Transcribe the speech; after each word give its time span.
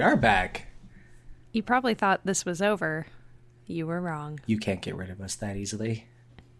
We 0.00 0.04
are 0.04 0.16
back. 0.16 0.66
You 1.52 1.62
probably 1.62 1.92
thought 1.92 2.22
this 2.24 2.46
was 2.46 2.62
over. 2.62 3.06
You 3.66 3.86
were 3.86 4.00
wrong. 4.00 4.40
You 4.46 4.56
can't 4.56 4.80
get 4.80 4.96
rid 4.96 5.10
of 5.10 5.20
us 5.20 5.34
that 5.34 5.58
easily. 5.58 6.06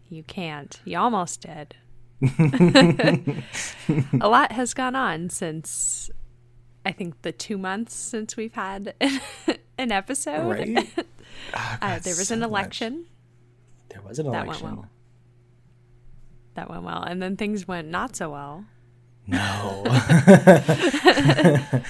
You 0.09 0.21
can't. 0.21 0.79
You 0.85 0.99
almost 0.99 1.41
did. 1.41 1.75
a 2.21 3.41
lot 4.29 4.51
has 4.51 4.75
gone 4.75 4.95
on 4.95 5.31
since 5.31 6.11
I 6.85 6.91
think 6.91 7.19
the 7.23 7.31
two 7.31 7.57
months 7.57 7.95
since 7.95 8.37
we've 8.37 8.53
had 8.53 8.93
an 9.79 9.91
episode. 9.91 10.47
Right? 10.47 10.87
Oh, 11.55 11.77
Uh, 11.81 11.97
there 11.97 12.13
was 12.15 12.27
so 12.27 12.35
an 12.35 12.41
much. 12.41 12.49
election. 12.51 13.05
There 13.89 14.03
was 14.03 14.19
an 14.19 14.27
election. 14.27 14.53
That 14.53 14.63
went 14.63 14.75
well. 14.77 14.89
That 16.53 16.69
went 16.69 16.83
well. 16.83 17.01
And 17.01 17.23
then 17.23 17.37
things 17.37 17.67
went 17.67 17.87
not 17.87 18.15
so 18.15 18.29
well. 18.29 18.65
No. 19.27 19.83
the 19.85 21.83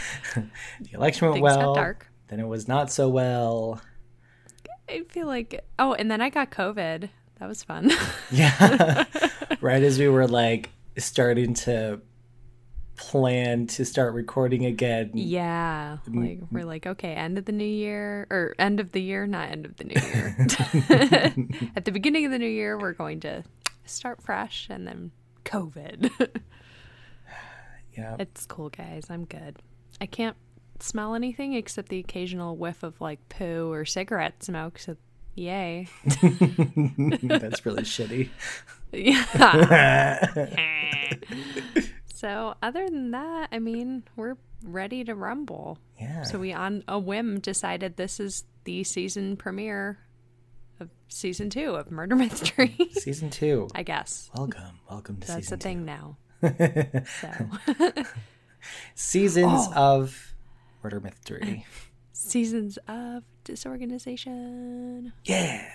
election 0.93 1.27
went 1.27 1.35
Things 1.35 1.43
well. 1.43 1.73
got 1.73 1.81
dark. 1.81 2.07
Then 2.27 2.39
it 2.39 2.47
was 2.47 2.67
not 2.67 2.91
so 2.91 3.09
well. 3.09 3.81
I 4.89 5.03
feel 5.09 5.27
like 5.27 5.63
oh, 5.79 5.93
and 5.93 6.09
then 6.11 6.21
I 6.21 6.29
got 6.29 6.51
COVID. 6.51 7.09
That 7.39 7.47
was 7.47 7.63
fun. 7.63 7.91
Yeah. 8.31 9.05
right 9.59 9.81
as 9.83 9.97
we 9.99 10.07
were 10.07 10.27
like 10.27 10.69
starting 10.97 11.53
to 11.55 12.01
plan 12.95 13.65
to 13.67 13.83
start 13.83 14.13
recording 14.13 14.65
again. 14.65 15.11
yeah. 15.15 15.97
Mm, 16.07 16.27
Like 16.27 16.39
we're 16.51 16.65
like, 16.65 16.85
okay, 16.85 17.13
end 17.13 17.37
of 17.37 17.45
the 17.45 17.51
new 17.51 17.65
year 17.65 18.27
or 18.29 18.53
end 18.59 18.79
of 18.79 18.91
the 18.91 19.01
year, 19.01 19.25
not 19.27 19.49
end 19.49 19.65
of 19.65 19.75
the 19.77 19.83
new 19.85 19.99
year. 19.99 20.35
At 21.75 21.85
the 21.85 21.91
beginning 21.91 22.25
of 22.25 22.31
the 22.31 22.37
new 22.39 22.47
year, 22.49 22.77
we're 22.77 22.93
going 22.93 23.19
to 23.21 23.43
start 23.85 24.21
fresh 24.21 24.67
and 24.69 24.85
then 24.87 25.11
COVID. 25.45 26.11
Yeah. 27.97 28.15
it's 28.19 28.45
cool, 28.45 28.69
guys. 28.69 29.05
I'm 29.09 29.25
good. 29.25 29.57
I 29.99 30.05
can't 30.05 30.37
smell 30.79 31.13
anything 31.15 31.53
except 31.53 31.89
the 31.89 31.99
occasional 31.99 32.55
whiff 32.57 32.83
of 32.83 32.99
like 33.01 33.27
poo 33.29 33.71
or 33.71 33.85
cigarette 33.85 34.43
smoke. 34.43 34.79
So, 34.79 34.95
yay. 35.35 35.87
That's 36.05 37.65
really 37.65 37.83
shitty. 37.83 38.29
Yeah. 38.91 40.45
so, 42.13 42.55
other 42.61 42.85
than 42.89 43.11
that, 43.11 43.49
I 43.51 43.59
mean, 43.59 44.03
we're 44.15 44.37
ready 44.63 45.03
to 45.03 45.15
rumble. 45.15 45.77
Yeah. 45.99 46.23
So, 46.23 46.39
we 46.39 46.53
on 46.53 46.83
a 46.87 46.99
whim 46.99 47.39
decided 47.39 47.97
this 47.97 48.19
is 48.19 48.45
the 48.63 48.83
season 48.83 49.37
premiere 49.37 49.99
of 50.79 50.89
season 51.07 51.49
two 51.49 51.75
of 51.75 51.91
Murder 51.91 52.15
Mystery. 52.15 52.75
Season 52.93 53.29
two. 53.29 53.67
I 53.75 53.83
guess 53.83 54.29
Welcome. 54.35 54.79
Welcome 54.89 55.17
to 55.17 55.27
season. 55.27 55.43
So 55.43 55.49
that's 55.49 55.49
the 55.49 55.57
thing 55.57 55.85
now. 55.85 56.17
So. 56.41 58.03
Seasons 58.95 59.67
Oh. 59.75 59.99
of 59.99 60.33
Murder 60.83 60.99
Mystery. 60.99 61.65
seasons 62.13 62.77
of 62.87 63.23
disorganization. 63.43 65.13
Yeah. 65.25 65.67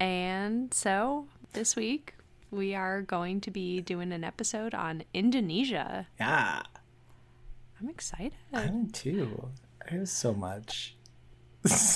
And 0.00 0.72
so, 0.74 1.26
this 1.52 1.76
week, 1.76 2.14
we 2.50 2.74
are 2.74 3.02
going 3.02 3.40
to 3.42 3.50
be 3.50 3.80
doing 3.80 4.12
an 4.12 4.24
episode 4.24 4.74
on 4.74 5.04
Indonesia. 5.14 6.08
Yeah. 6.18 6.62
I'm 7.80 7.88
excited. 7.88 8.34
I 8.52 8.66
did 8.66 8.92
too. 8.94 9.48
It 9.90 10.00
was 10.00 10.10
so 10.10 10.34
much. 10.34 10.96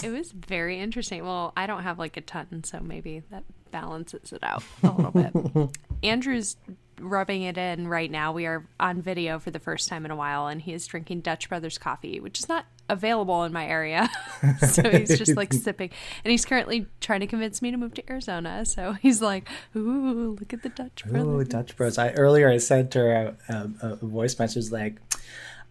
It 0.03 0.11
was 0.11 0.33
very 0.33 0.79
interesting. 0.81 1.25
Well, 1.25 1.53
I 1.57 1.67
don't 1.67 1.83
have 1.83 1.99
like 1.99 2.17
a 2.17 2.21
ton, 2.21 2.63
so 2.65 2.81
maybe 2.81 3.23
that 3.31 3.45
balances 3.71 4.33
it 4.33 4.43
out 4.43 4.63
a 4.83 4.91
little 4.91 5.11
bit. 5.11 5.71
Andrew's 6.03 6.57
rubbing 7.01 7.43
it 7.43 7.59
in 7.59 7.89
right 7.89 8.11
now. 8.11 8.33
We 8.33 8.47
are 8.47 8.67
on 8.79 9.03
video 9.03 9.39
for 9.39 9.51
the 9.51 9.59
first 9.59 9.89
time 9.89 10.05
in 10.05 10.11
a 10.11 10.17
while, 10.17 10.47
and 10.47 10.61
he 10.61 10.73
is 10.73 10.87
drinking 10.87 11.21
Dutch 11.21 11.49
Brothers 11.49 11.79
coffee, 11.79 12.21
which 12.21 12.39
is 12.39 12.49
not 12.49 12.67
available 12.89 13.45
in 13.45 13.53
my 13.53 13.67
area. 13.67 14.09
so 14.69 14.83
he's 14.89 15.19
just 15.19 15.37
like 15.37 15.53
sipping. 15.53 15.91
And 16.25 16.31
he's 16.31 16.45
currently 16.45 16.87
trying 17.01 17.21
to 17.21 17.27
convince 17.27 17.63
me 17.63 17.71
to 17.71 17.77
move 17.77 17.95
to 17.95 18.11
Arizona. 18.11 18.65
So 18.65 18.93
he's 18.93 19.23
like, 19.23 19.49
Ooh, 19.77 20.37
look 20.39 20.53
at 20.53 20.63
the 20.63 20.69
Dutch 20.69 21.05
Brothers. 21.05 21.27
Ooh, 21.27 21.45
Dutch 21.45 21.77
Bros. 21.77 21.99
I 21.99 22.13
earlier 22.13 22.49
I 22.49 22.59
sent 22.59 22.95
her 22.95 23.13
a, 23.13 23.37
a, 23.53 23.89
a 23.89 23.97
voice 23.97 24.39
message 24.39 24.71
like, 24.71 24.97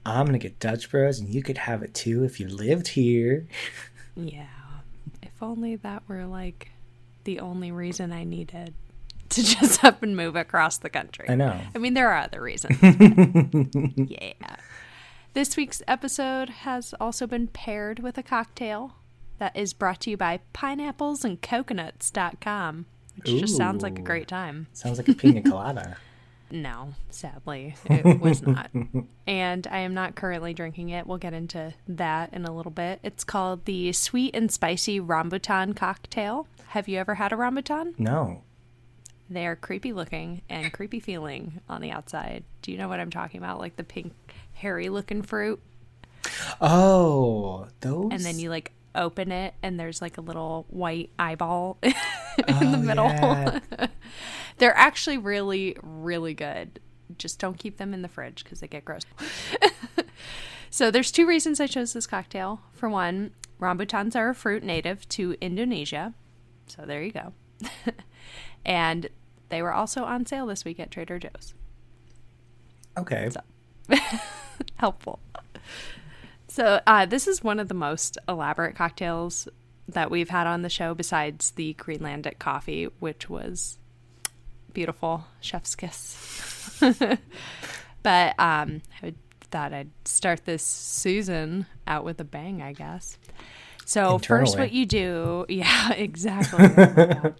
"I'm 0.06 0.26
gonna 0.26 0.40
get 0.40 0.60
Dutch 0.60 0.90
Bros, 0.90 1.20
and 1.20 1.30
you 1.30 1.44
could 1.44 1.58
have 1.58 1.84
it 1.84 1.94
too 1.94 2.24
if 2.24 2.40
you 2.40 2.48
lived 2.48 2.90
here." 2.90 3.48
Yeah. 4.16 4.48
If 5.22 5.42
only 5.42 5.76
that 5.78 6.04
were 6.08 6.26
like 6.26 6.72
the 7.24 7.40
only 7.40 7.72
reason 7.72 8.12
I 8.12 8.24
needed 8.24 8.74
to 9.36 9.44
just 9.44 9.84
up 9.84 10.02
and 10.04 10.16
move 10.16 10.36
across 10.36 10.78
the 10.78 10.90
country. 10.90 11.26
I 11.30 11.36
know. 11.36 11.60
I 11.74 11.78
mean, 11.78 11.94
there 11.94 12.10
are 12.12 12.24
other 12.24 12.42
reasons. 12.42 12.78
yeah. 14.10 14.56
This 15.34 15.56
week's 15.58 15.82
episode 15.88 16.50
has 16.50 16.94
also 17.00 17.26
been 17.28 17.48
paired 17.48 18.00
with 18.00 18.18
a 18.18 18.24
cocktail 18.24 18.96
that 19.40 19.56
is 19.58 19.74
brought 19.74 20.02
to 20.02 20.12
you 20.12 20.18
by 20.18 20.40
pineapplesandcoconuts.com, 20.54 22.86
which 23.18 23.40
just 23.40 23.58
sounds 23.58 23.84
like 23.84 23.98
a 24.00 24.04
great 24.04 24.28
time. 24.28 24.68
Sounds 24.74 24.98
like 24.98 25.08
a 25.08 25.14
pina 25.14 25.42
colada. 25.42 25.98
No, 26.52 26.94
sadly, 27.10 27.76
it 27.86 28.20
was 28.22 28.44
not. 28.44 28.70
and 29.26 29.66
I 29.66 29.80
am 29.80 29.96
not 29.96 30.14
currently 30.14 30.54
drinking 30.54 30.90
it. 30.90 31.08
We'll 31.08 31.18
get 31.18 31.34
into 31.34 31.74
that 31.88 32.32
in 32.32 32.46
a 32.46 32.56
little 32.56 32.72
bit. 32.72 33.00
It's 33.02 33.24
called 33.24 33.66
the 33.66 33.92
Sweet 33.92 34.36
and 34.36 34.52
Spicy 34.52 35.00
Rambutan 35.00 35.76
Cocktail. 35.76 36.46
Have 36.68 36.88
you 36.88 37.00
ever 37.00 37.16
had 37.16 37.34
a 37.34 37.38
rambutan? 37.38 37.98
no. 37.98 38.44
They 39.34 39.48
are 39.48 39.56
creepy 39.56 39.94
looking 39.94 40.42
and 40.50 40.72
creepy 40.72 41.00
feeling 41.00 41.60
on 41.68 41.82
the 41.82 41.92
outside. 41.92 42.44
Do 42.62 42.72
you 42.72 42.78
know 42.78 42.88
what 42.88 43.00
I'm 43.00 43.10
talking 43.10 43.40
about? 43.40 43.60
Like 43.60 43.76
the 43.76 43.84
pink, 43.84 44.14
hairy 44.54 44.90
looking 44.90 45.22
fruit. 45.22 45.60
Oh, 46.62 47.68
those. 47.82 48.10
And 48.12 48.22
then 48.24 48.40
you 48.40 48.50
like 48.50 48.72
open 48.96 49.32
it 49.32 49.56
and 49.64 49.80
there's 49.80 50.02
like 50.02 50.18
a 50.18 50.22
little 50.22 50.66
white 50.70 51.10
eyeball 51.18 51.78
in 51.84 51.92
the 52.48 52.78
Oh, 52.78 52.78
middle. 52.78 53.06
yeah. 53.08 53.60
They're 54.60 54.78
actually 54.78 55.18
really, 55.18 55.76
really 55.82 56.34
good. 56.34 56.80
Just 57.18 57.40
don't 57.40 57.58
keep 57.58 57.78
them 57.78 57.94
in 57.94 58.02
the 58.04 58.08
fridge 58.08 58.44
because 58.44 58.60
they 58.60 58.68
get 58.68 58.86
gross. 58.86 59.02
so 60.70 60.92
there's 60.92 61.12
two 61.12 61.26
reasons 61.28 61.60
I 61.60 61.68
chose 61.68 61.94
this 61.94 62.08
cocktail. 62.08 62.62
For 62.72 62.88
one, 62.88 63.32
rambutans 63.60 64.16
are 64.16 64.30
a 64.30 64.36
fruit 64.36 64.64
native 64.64 65.08
to 65.10 65.36
Indonesia. 65.42 66.14
So 66.68 66.84
there 66.86 67.02
you 67.04 67.12
go. 67.12 67.34
and 68.66 69.10
they 69.54 69.62
were 69.62 69.74
also 69.74 70.04
on 70.04 70.26
sale 70.26 70.48
this 70.48 70.66
week 70.66 70.80
at 70.80 70.90
Trader 70.90 71.20
Joe's. 71.20 71.54
Okay. 72.98 73.30
helpful. 74.78 75.20
So, 76.48 76.82
uh, 76.88 77.06
this 77.06 77.28
is 77.28 77.44
one 77.44 77.60
of 77.60 77.68
the 77.68 77.74
most 77.76 78.18
elaborate 78.28 78.76
cocktails 78.76 79.48
that 79.88 80.10
we've 80.10 80.30
had 80.30 80.48
on 80.48 80.64
the 80.64 80.70
show, 80.70 80.96
besides 80.96 81.52
the 81.52 81.76
Greenlandic 81.76 82.40
coffee, 82.40 82.86
which 83.00 83.30
was 83.30 83.78
beautiful, 84.74 85.26
chef's 85.40 85.76
kiss. 85.76 86.80
but 88.04 88.40
um, 88.40 88.82
I 89.04 89.14
thought 89.52 89.72
I'd 89.72 89.92
start 90.06 90.46
this 90.46 90.64
Susan 90.64 91.68
out 91.86 92.04
with 92.04 92.20
a 92.20 92.24
bang, 92.24 92.64
I 92.64 92.74
guess. 92.74 93.20
So, 93.86 94.18
first, 94.18 94.58
what 94.58 94.72
you 94.72 94.88
do, 94.88 95.46
yeah, 95.50 95.94
exactly. 95.94 97.34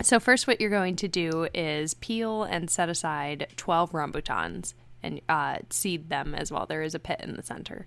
So, 0.00 0.20
first, 0.20 0.46
what 0.46 0.60
you're 0.60 0.70
going 0.70 0.96
to 0.96 1.08
do 1.08 1.48
is 1.52 1.94
peel 1.94 2.44
and 2.44 2.70
set 2.70 2.88
aside 2.88 3.48
12 3.56 3.90
rambutans 3.92 4.74
and 5.02 5.20
uh, 5.28 5.58
seed 5.70 6.08
them 6.08 6.34
as 6.34 6.52
well. 6.52 6.66
There 6.66 6.82
is 6.82 6.94
a 6.94 7.00
pit 7.00 7.20
in 7.22 7.34
the 7.34 7.42
center. 7.42 7.86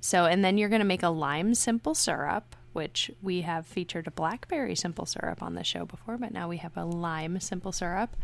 So, 0.00 0.24
and 0.24 0.44
then 0.44 0.56
you're 0.56 0.68
going 0.68 0.80
to 0.80 0.86
make 0.86 1.02
a 1.02 1.08
lime 1.08 1.54
simple 1.54 1.94
syrup, 1.94 2.56
which 2.72 3.10
we 3.22 3.42
have 3.42 3.66
featured 3.66 4.06
a 4.06 4.10
blackberry 4.10 4.74
simple 4.74 5.04
syrup 5.04 5.42
on 5.42 5.54
the 5.54 5.64
show 5.64 5.84
before, 5.84 6.16
but 6.16 6.32
now 6.32 6.48
we 6.48 6.58
have 6.58 6.76
a 6.76 6.84
lime 6.84 7.40
simple 7.40 7.72
syrup. 7.72 8.16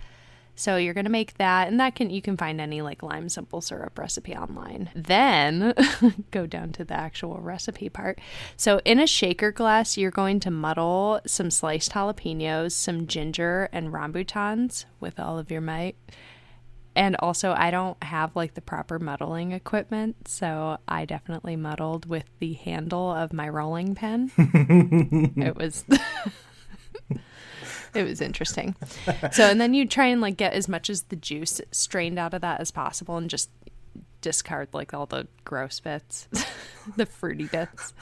So 0.54 0.76
you're 0.76 0.94
going 0.94 1.06
to 1.06 1.10
make 1.10 1.34
that 1.38 1.68
and 1.68 1.80
that 1.80 1.94
can 1.94 2.10
you 2.10 2.20
can 2.20 2.36
find 2.36 2.60
any 2.60 2.82
like 2.82 3.02
lime 3.02 3.28
simple 3.28 3.60
syrup 3.60 3.98
recipe 3.98 4.34
online. 4.36 4.90
Then 4.94 5.74
go 6.30 6.46
down 6.46 6.72
to 6.72 6.84
the 6.84 6.94
actual 6.94 7.38
recipe 7.40 7.88
part. 7.88 8.20
So 8.56 8.80
in 8.84 9.00
a 9.00 9.06
shaker 9.06 9.50
glass 9.50 9.96
you're 9.96 10.10
going 10.10 10.40
to 10.40 10.50
muddle 10.50 11.20
some 11.26 11.50
sliced 11.50 11.92
jalapenos, 11.92 12.72
some 12.72 13.06
ginger 13.06 13.68
and 13.72 13.92
rambutans 13.92 14.84
with 15.00 15.18
all 15.18 15.38
of 15.38 15.50
your 15.50 15.62
might. 15.62 15.96
And 16.94 17.16
also 17.20 17.54
I 17.56 17.70
don't 17.70 18.02
have 18.04 18.36
like 18.36 18.54
the 18.54 18.60
proper 18.60 18.98
muddling 18.98 19.52
equipment, 19.52 20.28
so 20.28 20.78
I 20.86 21.06
definitely 21.06 21.56
muddled 21.56 22.06
with 22.06 22.26
the 22.38 22.52
handle 22.52 23.10
of 23.10 23.32
my 23.32 23.48
rolling 23.48 23.94
pin. 23.94 24.30
it 24.36 25.56
was 25.56 25.84
it 27.94 28.04
was 28.04 28.20
interesting. 28.20 28.74
So, 29.32 29.44
and 29.44 29.60
then 29.60 29.74
you 29.74 29.86
try 29.86 30.06
and 30.06 30.20
like 30.20 30.36
get 30.36 30.52
as 30.52 30.68
much 30.68 30.90
as 30.90 31.02
the 31.02 31.16
juice 31.16 31.60
strained 31.70 32.18
out 32.18 32.34
of 32.34 32.40
that 32.42 32.60
as 32.60 32.70
possible 32.70 33.16
and 33.16 33.28
just 33.28 33.50
discard 34.20 34.68
like 34.72 34.94
all 34.94 35.06
the 35.06 35.26
gross 35.44 35.80
bits, 35.80 36.28
the 36.96 37.06
fruity 37.06 37.46
bits. 37.46 37.92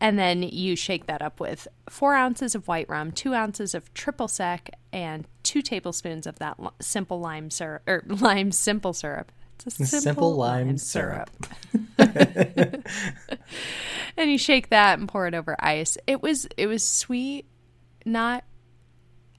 And 0.00 0.18
then 0.18 0.42
you 0.42 0.74
shake 0.74 1.06
that 1.06 1.22
up 1.22 1.38
with 1.38 1.68
four 1.88 2.14
ounces 2.14 2.56
of 2.56 2.66
white 2.66 2.88
rum, 2.88 3.12
two 3.12 3.34
ounces 3.34 3.74
of 3.74 3.92
triple 3.94 4.26
sec, 4.26 4.70
and 4.92 5.28
two 5.42 5.62
tablespoons 5.62 6.26
of 6.26 6.40
that 6.40 6.58
simple 6.80 7.20
lime 7.20 7.50
syrup 7.50 7.82
or 7.86 7.96
er, 7.96 8.04
lime 8.08 8.50
simple 8.50 8.92
syrup. 8.92 9.30
It's 9.54 9.78
a 9.78 9.86
simple, 9.86 10.00
simple 10.00 10.36
lime 10.36 10.66
lime 10.66 10.78
syrup. 10.78 11.30
syrup. 11.96 12.88
and 14.16 14.30
you 14.30 14.38
shake 14.38 14.70
that 14.70 14.98
and 14.98 15.08
pour 15.08 15.28
it 15.28 15.34
over 15.34 15.54
ice. 15.60 15.96
It 16.08 16.20
was 16.20 16.48
it 16.56 16.66
was 16.66 16.82
sweet, 16.82 17.46
not 18.04 18.42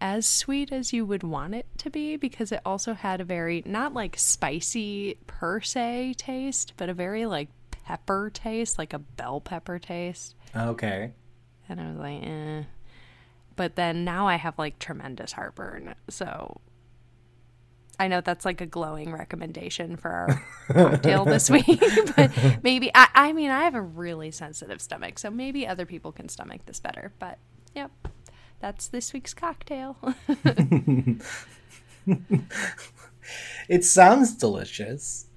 as 0.02 0.26
sweet 0.26 0.72
as 0.72 0.92
you 0.92 1.06
would 1.06 1.24
want 1.24 1.56
it 1.56 1.66
to 1.78 1.90
be 1.90 2.18
because 2.18 2.52
it 2.52 2.62
also 2.66 2.94
had 2.94 3.22
a 3.22 3.24
very 3.24 3.64
not 3.66 3.94
like 3.94 4.18
spicy 4.18 5.18
per 5.28 5.62
se 5.62 6.16
taste, 6.18 6.74
but 6.78 6.90
a 6.90 6.94
very 6.94 7.26
like 7.26 7.50
pepper 7.72 8.30
taste, 8.34 8.78
like 8.78 8.94
a 8.94 9.00
bell 9.00 9.42
pepper 9.42 9.80
taste. 9.80 10.36
Okay. 10.56 11.12
And 11.70 11.80
I 11.80 11.90
was 11.90 11.98
like, 11.98 12.24
eh. 12.24 12.64
But 13.56 13.76
then 13.76 14.04
now 14.04 14.28
I 14.28 14.36
have 14.36 14.58
like 14.58 14.80
tremendous 14.80 15.32
heartburn. 15.32 15.96
So 16.10 16.60
I 18.00 18.08
know 18.08 18.22
that's 18.22 18.46
like 18.46 18.62
a 18.62 18.66
glowing 18.66 19.12
recommendation 19.12 19.96
for 19.96 20.10
our 20.10 20.46
cocktail 20.72 21.26
this 21.26 21.50
week. 21.50 21.66
but 22.16 22.32
maybe, 22.64 22.92
I, 22.94 23.08
I 23.14 23.34
mean, 23.34 23.52
I 23.52 23.64
have 23.64 23.76
a 23.76 23.82
really 23.82 24.32
sensitive 24.32 24.82
stomach. 24.82 25.20
So 25.20 25.30
maybe 25.30 25.68
other 25.68 25.86
people 25.86 26.12
can 26.12 26.30
stomach 26.30 26.66
this 26.66 26.80
better. 26.80 27.14
But 27.20 27.38
yep, 27.76 27.92
that's 28.64 28.88
this 28.88 29.12
week's 29.12 29.34
cocktail. 29.34 29.98
It 33.70 33.86
sounds 33.86 34.36
delicious. 34.36 35.28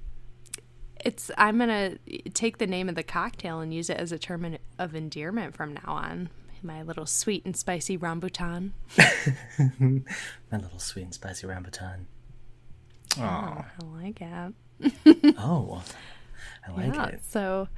it's, 1.05 1.31
I'm 1.39 1.59
going 1.59 1.69
to 1.69 2.31
take 2.31 2.59
the 2.59 2.67
name 2.67 2.89
of 2.89 2.95
the 2.95 3.03
cocktail 3.03 3.61
and 3.61 3.73
use 3.73 3.89
it 3.91 3.97
as 3.97 4.11
a 4.13 4.19
term 4.19 4.57
of 4.79 4.95
endearment 4.95 5.55
from 5.55 5.75
now 5.75 5.93
on. 5.93 6.31
My 6.63 6.83
little 6.83 7.07
sweet 7.07 7.45
and 7.45 7.57
spicy 7.57 7.97
rambutan. 7.97 8.73
My 9.79 10.59
little 10.59 10.79
sweet 10.81 11.05
and 11.05 11.15
spicy 11.15 11.47
rambutan. 11.47 12.07
Oh, 13.19 13.23
I 13.23 13.65
like 13.95 14.21
it. 14.21 15.35
Oh, 15.39 15.83
I 16.67 16.73
like 16.73 16.95
yeah, 16.95 17.07
it. 17.07 17.25
So, 17.25 17.69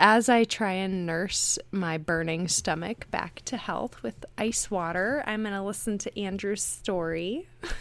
as 0.00 0.30
I 0.30 0.44
try 0.44 0.72
and 0.72 1.04
nurse 1.04 1.58
my 1.70 1.98
burning 1.98 2.48
stomach 2.48 3.08
back 3.10 3.42
to 3.44 3.58
health 3.58 4.02
with 4.02 4.24
ice 4.38 4.70
water, 4.70 5.22
I'm 5.26 5.42
going 5.42 5.54
to 5.54 5.62
listen 5.62 5.98
to 5.98 6.18
Andrew's 6.18 6.62
story. 6.62 7.46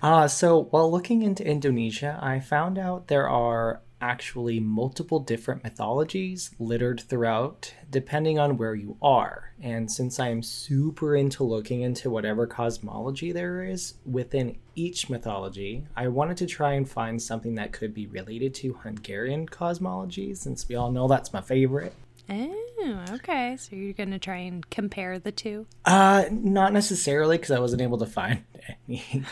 Uh, 0.00 0.26
so 0.26 0.62
while 0.70 0.90
looking 0.90 1.20
into 1.20 1.46
Indonesia, 1.46 2.18
I 2.22 2.40
found 2.40 2.78
out 2.78 3.08
there 3.08 3.28
are 3.28 3.82
actually 4.00 4.60
multiple 4.60 5.20
different 5.20 5.64
mythologies 5.64 6.50
littered 6.58 7.00
throughout, 7.00 7.74
depending 7.90 8.38
on 8.38 8.56
where 8.56 8.74
you 8.74 8.96
are. 9.02 9.52
And 9.60 9.90
since 9.90 10.20
I 10.20 10.28
am 10.28 10.42
super 10.42 11.16
into 11.16 11.42
looking 11.42 11.82
into 11.82 12.10
whatever 12.10 12.46
cosmology 12.46 13.32
there 13.32 13.64
is 13.64 13.94
within 14.06 14.56
each 14.74 15.10
mythology, 15.10 15.86
I 15.96 16.08
wanted 16.08 16.36
to 16.38 16.46
try 16.46 16.74
and 16.74 16.88
find 16.88 17.20
something 17.20 17.56
that 17.56 17.72
could 17.72 17.92
be 17.92 18.06
related 18.06 18.54
to 18.56 18.74
Hungarian 18.74 19.46
cosmology, 19.48 20.34
since 20.34 20.68
we 20.68 20.76
all 20.76 20.92
know 20.92 21.08
that's 21.08 21.32
my 21.32 21.40
favorite. 21.40 21.94
Oh, 22.30 23.04
okay. 23.10 23.56
So, 23.58 23.74
you're 23.74 23.92
going 23.94 24.10
to 24.10 24.18
try 24.18 24.36
and 24.36 24.68
compare 24.70 25.18
the 25.18 25.32
two. 25.32 25.66
Uh, 25.84 26.24
not 26.30 26.72
necessarily 26.72 27.36
because 27.38 27.50
I 27.50 27.58
wasn't 27.58 27.80
able 27.82 27.98
to 27.98 28.06
find 28.06 28.44
any 28.88 29.24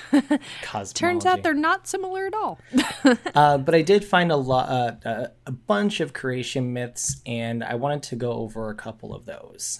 cosmology. 0.62 0.92
Turns 0.94 1.26
out 1.26 1.42
they're 1.42 1.52
not 1.54 1.86
similar 1.86 2.26
at 2.26 2.34
all. 2.34 2.58
Uh, 3.34 3.58
but 3.58 3.74
I 3.74 3.82
did 3.82 4.04
find 4.04 4.32
a 4.32 4.36
lot, 4.36 4.68
uh, 4.68 5.08
uh, 5.08 5.26
a 5.46 5.52
bunch 5.52 6.00
of 6.00 6.12
creation 6.14 6.72
myths, 6.72 7.20
and 7.26 7.62
I 7.62 7.74
wanted 7.74 8.02
to 8.04 8.16
go 8.16 8.32
over 8.32 8.70
a 8.70 8.74
couple 8.74 9.14
of 9.14 9.26
those. 9.26 9.78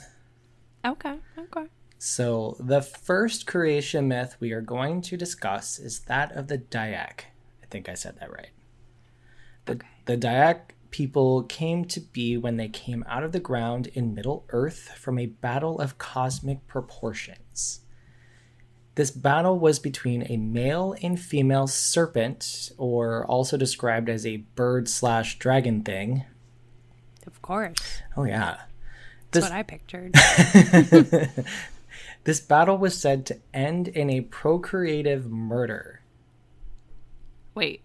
okay, 0.85 1.19
okay. 1.39 1.67
So 1.99 2.57
the 2.61 2.83
first 2.83 3.47
creation 3.47 4.07
myth 4.09 4.37
we 4.39 4.53
are 4.53 4.61
going 4.61 5.01
to 5.03 5.17
discuss 5.17 5.79
is 5.79 6.01
that 6.01 6.33
of 6.33 6.49
the 6.49 6.59
Dayak. 6.59 7.21
I 7.63 7.67
think 7.71 7.89
I 7.89 7.95
said 7.95 8.19
that 8.21 8.31
right. 8.31 8.51
The, 9.65 9.73
Okay. 9.73 9.87
the 10.05 10.17
Dayak 10.19 10.61
people 10.91 11.43
came 11.45 11.85
to 11.87 12.01
be 12.01 12.37
when 12.37 12.57
they 12.57 12.69
came 12.69 13.05
out 13.09 13.23
of 13.23 13.33
the 13.33 13.41
ground 13.41 13.89
in 13.89 14.15
Middle 14.15 14.45
Earth 14.51 14.91
from 14.99 15.19
a 15.19 15.27
battle 15.27 15.81
of 15.81 15.99
cosmic 15.99 16.67
proportions. 16.67 17.81
This 18.95 19.11
battle 19.11 19.59
was 19.59 19.79
between 19.79 20.27
a 20.31 20.37
male 20.37 20.95
and 21.03 21.21
female 21.21 21.67
serpent, 21.67 22.71
or 22.79 23.27
also 23.27 23.57
described 23.57 24.09
as 24.09 24.25
a 24.25 24.39
bird 24.55 24.89
slash 24.89 25.39
dragon 25.39 25.83
thing. 25.83 26.25
Of 27.27 27.43
course. 27.43 28.01
Oh 28.17 28.25
yeah. 28.25 28.61
That's 29.31 29.45
This- 29.45 29.51
what 29.51 29.53
I 29.53 29.63
pictured. 29.63 30.15
This 32.25 32.41
battle 32.41 32.77
was 32.77 32.99
said 33.01 33.25
to 33.27 33.39
end 33.55 33.87
in 33.87 34.11
a 34.11 34.23
procreative 34.23 35.31
murder. 35.31 36.01
Wait. 37.55 37.83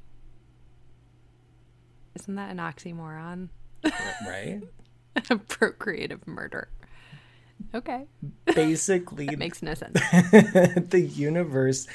Isn't 2.15 2.35
that 2.35 2.51
an 2.51 2.57
oxymoron? 2.57 3.49
Right? 4.27 4.61
Procreative 5.47 6.27
murder. 6.27 6.69
Okay. 7.73 8.07
Basically, 8.45 9.33
Makes 9.35 9.61
no 9.61 9.73
sense. 9.73 9.93
the 10.89 11.09
universe 11.13 11.87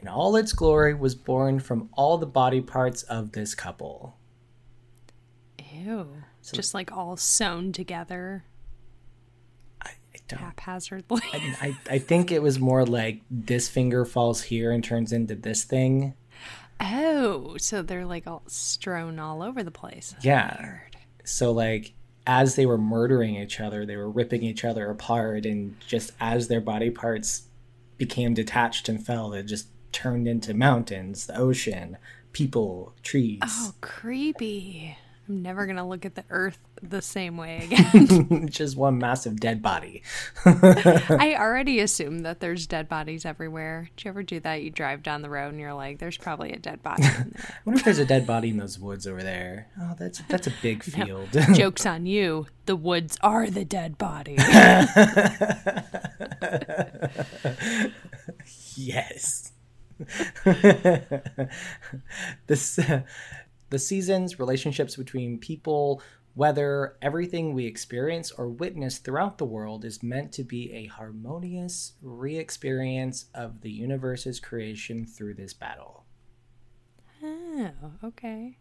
in 0.00 0.08
all 0.08 0.36
its 0.36 0.52
glory 0.52 0.94
was 0.94 1.14
born 1.14 1.60
from 1.60 1.88
all 1.94 2.18
the 2.18 2.26
body 2.26 2.60
parts 2.60 3.02
of 3.04 3.32
this 3.32 3.54
couple. 3.54 4.16
Ew. 5.72 6.08
Just 6.52 6.74
like 6.74 6.92
all 6.92 7.16
sewn 7.16 7.72
together 7.72 8.44
I, 9.80 9.88
I 9.88 10.18
don't. 10.28 10.40
haphazardly. 10.40 11.22
I, 11.32 11.76
I 11.88 11.98
think 11.98 12.30
it 12.30 12.42
was 12.42 12.58
more 12.58 12.84
like 12.84 13.22
this 13.30 13.68
finger 13.68 14.04
falls 14.04 14.42
here 14.42 14.70
and 14.72 14.84
turns 14.84 15.10
into 15.12 15.34
this 15.34 15.64
thing. 15.64 16.14
Oh, 16.80 17.56
so 17.58 17.82
they're 17.82 18.06
like 18.06 18.26
all 18.26 18.42
strewn 18.46 19.18
all 19.18 19.42
over 19.42 19.62
the 19.62 19.70
place. 19.70 20.14
Yeah. 20.20 20.56
Weird. 20.62 20.96
So, 21.24 21.52
like, 21.52 21.94
as 22.26 22.56
they 22.56 22.66
were 22.66 22.78
murdering 22.78 23.36
each 23.36 23.60
other, 23.60 23.84
they 23.84 23.96
were 23.96 24.10
ripping 24.10 24.42
each 24.42 24.64
other 24.64 24.90
apart, 24.90 25.46
and 25.46 25.76
just 25.86 26.12
as 26.20 26.48
their 26.48 26.60
body 26.60 26.90
parts 26.90 27.48
became 27.96 28.34
detached 28.34 28.88
and 28.88 29.04
fell, 29.04 29.32
it 29.32 29.44
just 29.44 29.68
turned 29.92 30.26
into 30.26 30.54
mountains, 30.54 31.26
the 31.26 31.36
ocean, 31.36 31.96
people, 32.32 32.92
trees. 33.02 33.40
Oh, 33.42 33.74
creepy. 33.80 34.98
I'm 35.28 35.40
never 35.42 35.64
going 35.64 35.76
to 35.76 35.84
look 35.84 36.04
at 36.04 36.14
the 36.16 36.24
earth 36.28 36.58
the 36.82 37.00
same 37.00 37.38
way 37.38 37.64
again. 37.70 38.48
just 38.50 38.76
one 38.76 38.98
massive 38.98 39.40
dead 39.40 39.62
body. 39.62 40.02
I 40.44 41.36
already 41.38 41.80
assume 41.80 42.20
that 42.20 42.40
there's 42.40 42.66
dead 42.66 42.88
bodies 42.88 43.24
everywhere. 43.24 43.88
Do 43.96 44.04
you 44.04 44.10
ever 44.10 44.22
do 44.22 44.40
that? 44.40 44.62
You 44.62 44.70
drive 44.70 45.02
down 45.02 45.22
the 45.22 45.30
road 45.30 45.48
and 45.48 45.60
you're 45.60 45.72
like, 45.72 45.98
there's 45.98 46.18
probably 46.18 46.52
a 46.52 46.58
dead 46.58 46.82
body 46.82 47.04
in 47.04 47.32
there. 47.34 47.48
I 47.48 47.54
wonder 47.64 47.78
if 47.78 47.84
there's 47.84 47.98
a 47.98 48.04
dead 48.04 48.26
body 48.26 48.50
in 48.50 48.58
those 48.58 48.78
woods 48.78 49.06
over 49.06 49.22
there. 49.22 49.68
Oh, 49.80 49.94
that's 49.98 50.20
that's 50.28 50.46
a 50.46 50.52
big 50.62 50.82
field. 50.82 51.28
Joke's 51.54 51.86
on 51.86 52.04
you. 52.06 52.46
The 52.66 52.76
woods 52.76 53.16
are 53.22 53.48
the 53.48 53.64
dead 53.64 53.96
body. 53.96 54.36
yes. 58.76 59.52
this 62.46 62.78
the 63.74 63.78
seasons, 63.80 64.38
relationships 64.38 64.94
between 64.94 65.36
people, 65.36 66.00
weather, 66.36 66.96
everything 67.02 67.52
we 67.52 67.66
experience 67.66 68.30
or 68.30 68.48
witness 68.48 68.98
throughout 68.98 69.36
the 69.36 69.44
world 69.44 69.84
is 69.84 70.00
meant 70.00 70.30
to 70.30 70.44
be 70.44 70.72
a 70.72 70.86
harmonious 70.86 71.94
re-experience 72.00 73.24
of 73.34 73.62
the 73.62 73.70
universe's 73.72 74.38
creation 74.38 75.04
through 75.04 75.34
this 75.34 75.52
battle. 75.52 76.04
oh, 77.24 77.72
okay. 78.04 78.58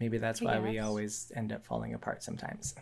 Maybe 0.00 0.18
that's 0.18 0.42
I 0.42 0.44
why 0.44 0.58
we 0.58 0.78
always 0.78 1.32
end 1.34 1.50
up 1.50 1.64
falling 1.64 1.94
apart 1.94 2.22
sometimes. 2.22 2.74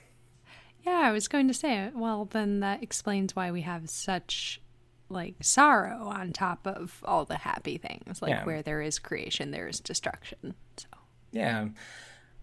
Yeah, 0.84 1.02
I 1.04 1.12
was 1.12 1.28
going 1.28 1.46
to 1.46 1.54
say, 1.54 1.92
well, 1.94 2.24
then 2.24 2.58
that 2.60 2.82
explains 2.82 3.36
why 3.36 3.52
we 3.52 3.60
have 3.60 3.88
such 3.88 4.60
like 5.08 5.34
sorrow 5.42 6.06
on 6.08 6.32
top 6.32 6.66
of 6.66 7.02
all 7.04 7.24
the 7.24 7.36
happy 7.38 7.78
things. 7.78 8.20
Like 8.22 8.30
Yeah. 8.30 8.44
where 8.44 8.62
there 8.62 8.80
is 8.82 8.98
creation, 8.98 9.50
there 9.50 9.68
is 9.68 9.80
destruction. 9.80 10.54
So, 10.76 10.86
Yeah. 11.32 11.68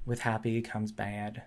With 0.06 0.22
happy 0.22 0.62
comes 0.62 0.92
bad. 0.92 1.44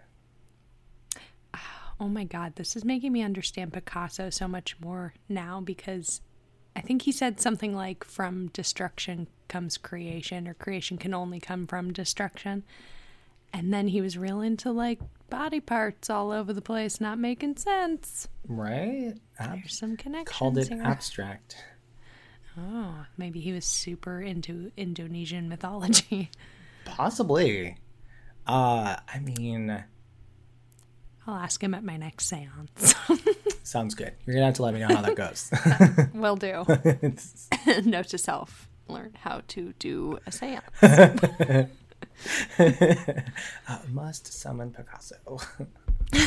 oh 2.00 2.08
my 2.08 2.24
God, 2.24 2.56
this 2.56 2.74
is 2.76 2.84
making 2.84 3.12
me 3.12 3.22
understand 3.22 3.72
Picasso 3.72 4.28
so 4.30 4.48
much 4.48 4.78
more 4.80 5.14
now 5.28 5.60
because 5.60 6.20
I 6.76 6.80
think 6.80 7.02
he 7.02 7.12
said 7.12 7.40
something 7.40 7.72
like, 7.74 8.02
from 8.02 8.48
destruction 8.48 9.28
comes 9.46 9.78
creation, 9.78 10.48
or 10.48 10.54
creation 10.54 10.98
can 10.98 11.14
only 11.14 11.38
come 11.38 11.68
from 11.68 11.92
destruction. 11.92 12.64
And 13.54 13.72
then 13.72 13.86
he 13.88 14.00
was 14.02 14.18
real 14.18 14.40
into 14.42 14.70
like 14.72 14.98
body 15.30 15.60
parts 15.60 16.10
all 16.10 16.30
over 16.32 16.52
the 16.52 16.60
place, 16.60 17.00
not 17.00 17.18
making 17.18 17.56
sense. 17.56 18.28
Right? 18.48 19.14
Ab- 19.38 19.52
There's 19.60 19.78
some 19.78 19.96
connections 19.96 20.36
called 20.36 20.58
it 20.58 20.68
here. 20.68 20.82
abstract. 20.82 21.56
Oh, 22.58 23.06
maybe 23.16 23.40
he 23.40 23.52
was 23.52 23.64
super 23.64 24.20
into 24.20 24.70
Indonesian 24.76 25.48
mythology. 25.48 26.30
Possibly. 26.84 27.76
Uh, 28.46 28.96
I 29.08 29.18
mean, 29.20 29.70
I'll 31.26 31.34
ask 31.36 31.62
him 31.62 31.74
at 31.74 31.82
my 31.82 31.96
next 31.96 32.26
seance. 32.26 32.94
sounds 33.62 33.94
good. 33.94 34.12
You're 34.26 34.34
gonna 34.34 34.46
have 34.46 34.54
to 34.56 34.62
let 34.62 34.74
me 34.74 34.80
know 34.80 34.88
how 34.88 35.00
that 35.02 35.16
goes. 35.16 35.50
Will 36.14 36.36
do. 36.36 36.64
Note 37.88 38.08
to 38.08 38.18
self. 38.18 38.68
learn 38.88 39.12
how 39.18 39.40
to 39.48 39.72
do 39.78 40.18
a 40.26 40.30
seance. 40.32 40.62
uh, 42.58 43.78
must 43.92 44.32
summon 44.32 44.70
Picasso. 44.70 45.38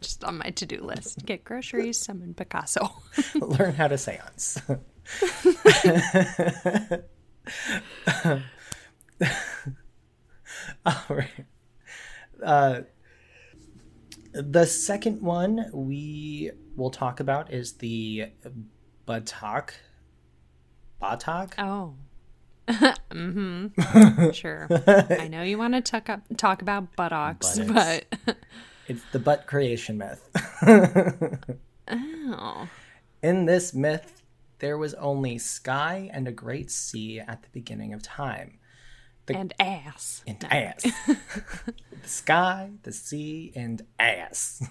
Just 0.00 0.24
on 0.24 0.38
my 0.38 0.50
to 0.50 0.66
do 0.66 0.82
list. 0.82 1.24
Get 1.26 1.44
groceries, 1.44 1.98
summon 1.98 2.34
Picasso. 2.34 2.90
learn 3.34 3.74
how 3.74 3.88
to 3.88 3.98
seance. 3.98 4.60
All 10.86 11.02
right. 11.08 11.46
Uh, 12.42 12.80
the 14.32 14.64
second 14.64 15.20
one 15.20 15.70
we 15.72 16.52
will 16.76 16.90
talk 16.90 17.20
about 17.20 17.52
is 17.52 17.72
the 17.74 18.26
Batak. 19.06 19.70
Batak? 21.02 21.54
Oh. 21.58 21.94
mm-hmm. 22.68 24.30
Sure. 24.32 24.68
I 24.86 25.28
know 25.28 25.42
you 25.42 25.58
want 25.58 25.74
to 25.74 25.80
talk 25.80 26.08
up, 26.08 26.22
talk 26.36 26.62
about 26.62 26.94
buttocks, 26.96 27.58
Buttocks. 27.58 28.04
but 28.26 28.36
It's 28.88 29.02
the 29.12 29.18
butt 29.18 29.46
creation 29.46 29.98
myth. 29.98 30.28
oh, 31.88 32.68
In 33.22 33.46
this 33.46 33.72
myth, 33.74 34.22
there 34.58 34.76
was 34.78 34.94
only 34.94 35.38
sky 35.38 36.10
and 36.12 36.26
a 36.26 36.32
great 36.32 36.70
sea 36.70 37.20
at 37.20 37.42
the 37.42 37.48
beginning 37.52 37.94
of 37.94 38.02
time. 38.02 38.58
and 39.28 39.52
ass. 39.60 40.22
And 40.26 40.44
ass. 40.50 40.82
the 40.82 42.08
sky, 42.08 42.70
the 42.82 42.92
sea, 42.92 43.52
and 43.54 43.82
ass. 43.98 44.62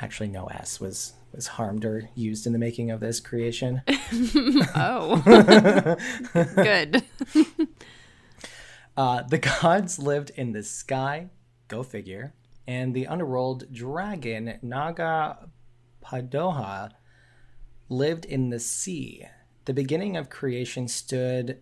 Actually, 0.00 0.28
no 0.28 0.46
s 0.46 0.80
was 0.80 1.14
was 1.34 1.46
harmed 1.48 1.84
or 1.84 2.08
used 2.14 2.46
in 2.46 2.52
the 2.52 2.58
making 2.58 2.90
of 2.90 3.00
this 3.00 3.20
creation. 3.20 3.82
Oh, 4.74 5.20
good. 6.56 7.02
Uh, 8.96 9.22
the 9.22 9.38
gods 9.38 9.98
lived 9.98 10.30
in 10.36 10.52
the 10.52 10.62
sky, 10.62 11.28
go 11.68 11.82
figure, 11.82 12.32
and 12.66 12.94
the 12.94 13.06
underworld 13.06 13.72
dragon 13.72 14.58
Naga 14.62 15.48
Padoha 16.04 16.90
lived 17.88 18.24
in 18.24 18.50
the 18.50 18.58
sea. 18.58 19.24
The 19.66 19.74
beginning 19.74 20.16
of 20.16 20.30
creation 20.30 20.88
stood 20.88 21.60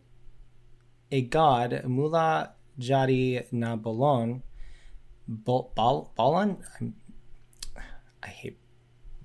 a 1.10 1.22
god, 1.22 1.82
Mula 1.84 2.52
Jadi 2.78 3.50
Nabolon. 3.52 4.42
Bol- 5.28 5.72
Bal- 5.74 6.12
Balon? 6.16 6.58
I'm, 6.80 6.94
I 8.26 8.30
hate 8.30 8.58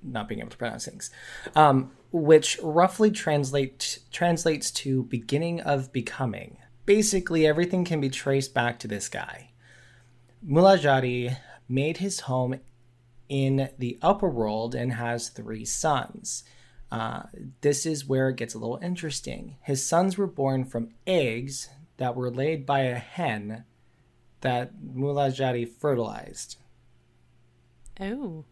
not 0.02 0.28
being 0.28 0.40
able 0.40 0.50
to 0.50 0.56
pronounce 0.56 0.84
things. 0.84 1.10
Um, 1.54 1.92
which 2.10 2.58
roughly 2.62 3.10
translate 3.10 4.00
translates 4.10 4.70
to 4.70 5.04
beginning 5.04 5.60
of 5.60 5.92
becoming. 5.92 6.58
Basically, 6.84 7.46
everything 7.46 7.84
can 7.84 8.00
be 8.00 8.10
traced 8.10 8.52
back 8.52 8.78
to 8.80 8.88
this 8.88 9.08
guy. 9.08 9.50
Mulajadi 10.46 11.36
made 11.68 11.98
his 11.98 12.20
home 12.20 12.60
in 13.28 13.70
the 13.78 13.98
upper 14.02 14.28
world 14.28 14.74
and 14.74 14.94
has 14.94 15.28
three 15.28 15.64
sons. 15.64 16.44
Uh, 16.90 17.22
this 17.62 17.86
is 17.86 18.06
where 18.06 18.28
it 18.28 18.36
gets 18.36 18.52
a 18.52 18.58
little 18.58 18.78
interesting. 18.82 19.56
His 19.62 19.86
sons 19.86 20.18
were 20.18 20.26
born 20.26 20.64
from 20.64 20.90
eggs 21.06 21.70
that 21.96 22.14
were 22.14 22.30
laid 22.30 22.66
by 22.66 22.80
a 22.80 22.96
hen 22.96 23.64
that 24.42 24.72
Mulajadi 24.84 25.66
fertilized. 25.66 26.56
Oh, 27.98 28.44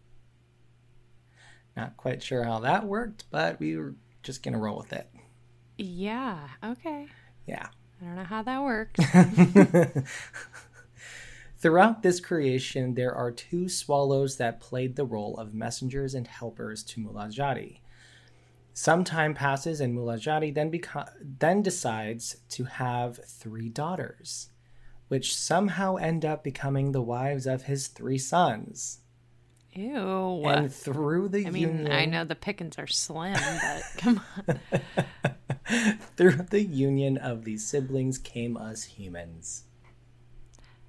Not 1.75 1.97
quite 1.97 2.21
sure 2.21 2.43
how 2.43 2.59
that 2.59 2.85
worked, 2.85 3.25
but 3.31 3.59
we 3.59 3.77
were 3.77 3.95
just 4.23 4.43
gonna 4.43 4.59
roll 4.59 4.77
with 4.77 4.93
it. 4.93 5.09
yeah. 5.77 6.49
Okay. 6.63 7.07
Yeah. 7.47 7.67
I 8.01 8.05
don't 8.05 8.15
know 8.15 8.23
how 8.23 8.43
that 8.43 8.61
works. 8.63 8.99
Throughout 11.57 12.01
this 12.01 12.19
creation, 12.19 12.95
there 12.95 13.13
are 13.13 13.31
two 13.31 13.69
swallows 13.69 14.37
that 14.37 14.59
played 14.59 14.95
the 14.95 15.05
role 15.05 15.37
of 15.37 15.53
messengers 15.53 16.15
and 16.15 16.27
helpers 16.27 16.81
to 16.85 16.99
Mulajadi. 17.01 17.81
Some 18.73 19.03
time 19.03 19.35
passes, 19.35 19.79
and 19.79 19.95
Mulajadi 19.95 20.53
then 20.53 20.71
beco- 20.71 21.11
then 21.21 21.61
decides 21.61 22.37
to 22.49 22.63
have 22.63 23.19
three 23.25 23.69
daughters, 23.69 24.49
which 25.07 25.35
somehow 25.35 25.97
end 25.97 26.25
up 26.25 26.43
becoming 26.43 26.91
the 26.91 27.01
wives 27.01 27.45
of 27.45 27.63
his 27.63 27.87
three 27.87 28.17
sons. 28.17 29.00
Ew. 29.73 30.43
And 30.45 30.73
through 30.73 31.29
the 31.29 31.39
union 31.39 31.47
I 31.47 31.51
mean, 31.51 31.77
union, 31.77 31.91
I 31.91 32.05
know 32.05 32.25
the 32.25 32.35
pickings 32.35 32.77
are 32.77 32.87
slim, 32.87 33.33
but 33.33 33.83
come 33.97 34.21
on. 34.47 34.59
through 36.17 36.45
the 36.49 36.61
union 36.61 37.17
of 37.17 37.45
these 37.45 37.65
siblings 37.65 38.17
came 38.17 38.57
us 38.57 38.83
humans. 38.83 39.63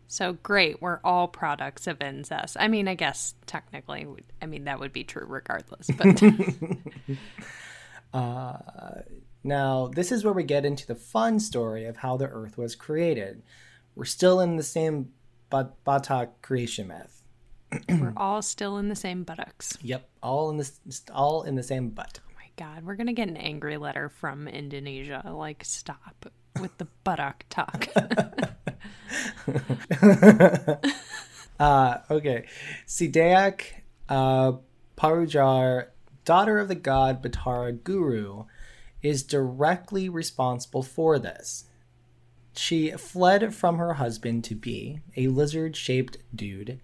So 0.09 0.35
great, 0.35 0.83
we're 0.83 1.01
all 1.05 1.29
products 1.29 1.87
of 1.87 2.03
incest. 2.03 2.57
I 2.61 2.69
mean, 2.69 2.87
I 2.87 2.95
guess 2.95 3.35
technically, 3.47 4.07
I 4.43 4.47
mean 4.47 4.65
that 4.65 4.79
would 4.81 4.93
be 4.93 5.05
true 5.05 5.25
regardless. 5.27 5.89
But 5.97 6.23
uh, 8.13 8.59
Now, 9.45 9.89
this 9.89 10.13
is 10.13 10.25
where 10.25 10.35
we 10.35 10.45
get 10.45 10.65
into 10.65 10.87
the 10.87 10.95
fun 10.95 11.41
story 11.41 11.87
of 11.87 11.99
how 11.99 12.17
the 12.17 12.29
Earth 12.29 12.59
was 12.59 12.77
created. 12.77 13.43
We're 13.95 14.05
still 14.05 14.41
in 14.41 14.57
the 14.57 14.63
same 14.63 15.13
Bat- 15.51 15.85
Batak 15.87 16.29
creation 16.43 16.89
myth. 16.89 17.22
We're 17.89 18.13
all 18.17 18.43
still 18.43 18.79
in 18.79 18.89
the 18.89 18.97
same 18.97 19.25
buttocks. 19.25 19.79
Yep, 19.83 20.09
all 20.23 20.51
in 20.51 20.57
this, 20.57 20.81
all 21.13 21.43
in 21.43 21.55
the 21.55 21.63
same 21.63 21.91
butt. 21.91 22.21
Oh 22.29 22.33
my 22.35 22.47
god, 22.57 22.85
we're 22.85 22.97
gonna 22.97 23.13
get 23.13 23.29
an 23.29 23.37
angry 23.37 23.77
letter 23.77 24.09
from 24.09 24.49
Indonesia. 24.49 25.23
Like, 25.25 25.65
stop 25.65 26.27
with 26.61 26.77
the 26.79 26.87
buttock 27.05 27.45
talk. 27.49 27.89
Uh, 31.63 32.01
okay, 32.11 32.45
Sidayak 32.89 33.63
uh, 34.09 34.55
Parujar, 34.97 35.91
daughter 36.25 36.59
of 36.59 36.67
the 36.67 36.75
god 36.75 37.23
Batara 37.23 37.85
Guru, 37.85 38.47
is 39.01 39.23
directly 39.23 40.09
responsible 40.09 40.83
for 40.83 41.21
this. 41.21 41.67
She 42.57 42.91
fled 42.91 43.55
from 43.55 43.79
her 43.79 43.95
husband 43.95 44.43
to 44.45 44.57
be 44.57 45.03
a 45.17 45.29
lizard 45.29 45.77
shaped 45.77 46.17
dude 46.35 46.81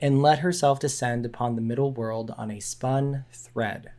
and 0.00 0.22
let 0.22 0.40
herself 0.40 0.80
descend 0.80 1.24
upon 1.24 1.54
the 1.54 1.62
middle 1.62 1.92
world 1.92 2.34
on 2.36 2.50
a 2.50 2.60
spun 2.60 3.24
thread 3.32 3.92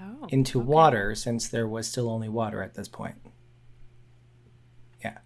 oh, 0.00 0.26
into 0.28 0.58
water 0.58 1.14
since 1.14 1.48
there 1.48 1.68
was 1.68 1.88
still 1.88 2.10
only 2.10 2.28
water 2.28 2.62
at 2.62 2.74
this 2.74 2.88
point. 2.88 3.16
Yeah. 5.02 5.18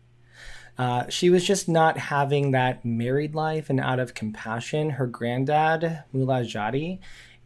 Uh, 0.79 1.09
she 1.09 1.31
was 1.31 1.45
just 1.45 1.69
not 1.69 1.99
having 1.99 2.53
that 2.53 2.85
married 2.85 3.35
life, 3.35 3.71
and 3.71 3.81
out 3.81 3.99
of 3.99 4.15
compassion, 4.15 4.91
her 4.91 5.07
granddad, 5.07 6.05
Mulajadi, 6.15 7.01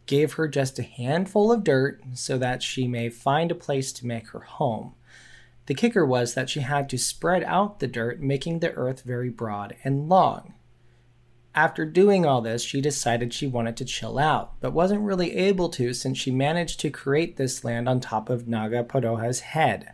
gave 0.05 0.33
her 0.33 0.47
just 0.47 0.77
a 0.77 0.83
handful 0.83 1.51
of 1.51 1.63
dirt 1.63 2.01
so 2.13 2.37
that 2.37 2.61
she 2.61 2.87
may 2.87 3.09
find 3.09 3.51
a 3.51 3.55
place 3.55 3.91
to 3.91 4.05
make 4.05 4.29
her 4.29 4.41
home. 4.41 4.93
The 5.65 5.73
kicker 5.73 6.05
was 6.05 6.35
that 6.35 6.49
she 6.49 6.59
had 6.59 6.89
to 6.89 6.97
spread 6.97 7.43
out 7.43 7.79
the 7.79 7.87
dirt, 7.87 8.21
making 8.21 8.59
the 8.59 8.71
earth 8.73 9.01
very 9.01 9.29
broad 9.29 9.75
and 9.83 10.07
long. 10.07 10.53
After 11.55 11.85
doing 11.85 12.25
all 12.25 12.41
this, 12.41 12.61
she 12.61 12.81
decided 12.81 13.33
she 13.33 13.47
wanted 13.47 13.77
to 13.77 13.85
chill 13.85 14.19
out, 14.19 14.59
but 14.59 14.73
wasn't 14.73 15.03
really 15.03 15.37
able 15.37 15.69
to 15.69 15.93
since 15.93 16.17
she 16.17 16.29
managed 16.29 16.81
to 16.81 16.89
create 16.89 17.37
this 17.37 17.63
land 17.63 17.87
on 17.87 18.01
top 18.01 18.29
of 18.29 18.45
Naga 18.45 18.83
Padoha's 18.83 19.39
head. 19.39 19.93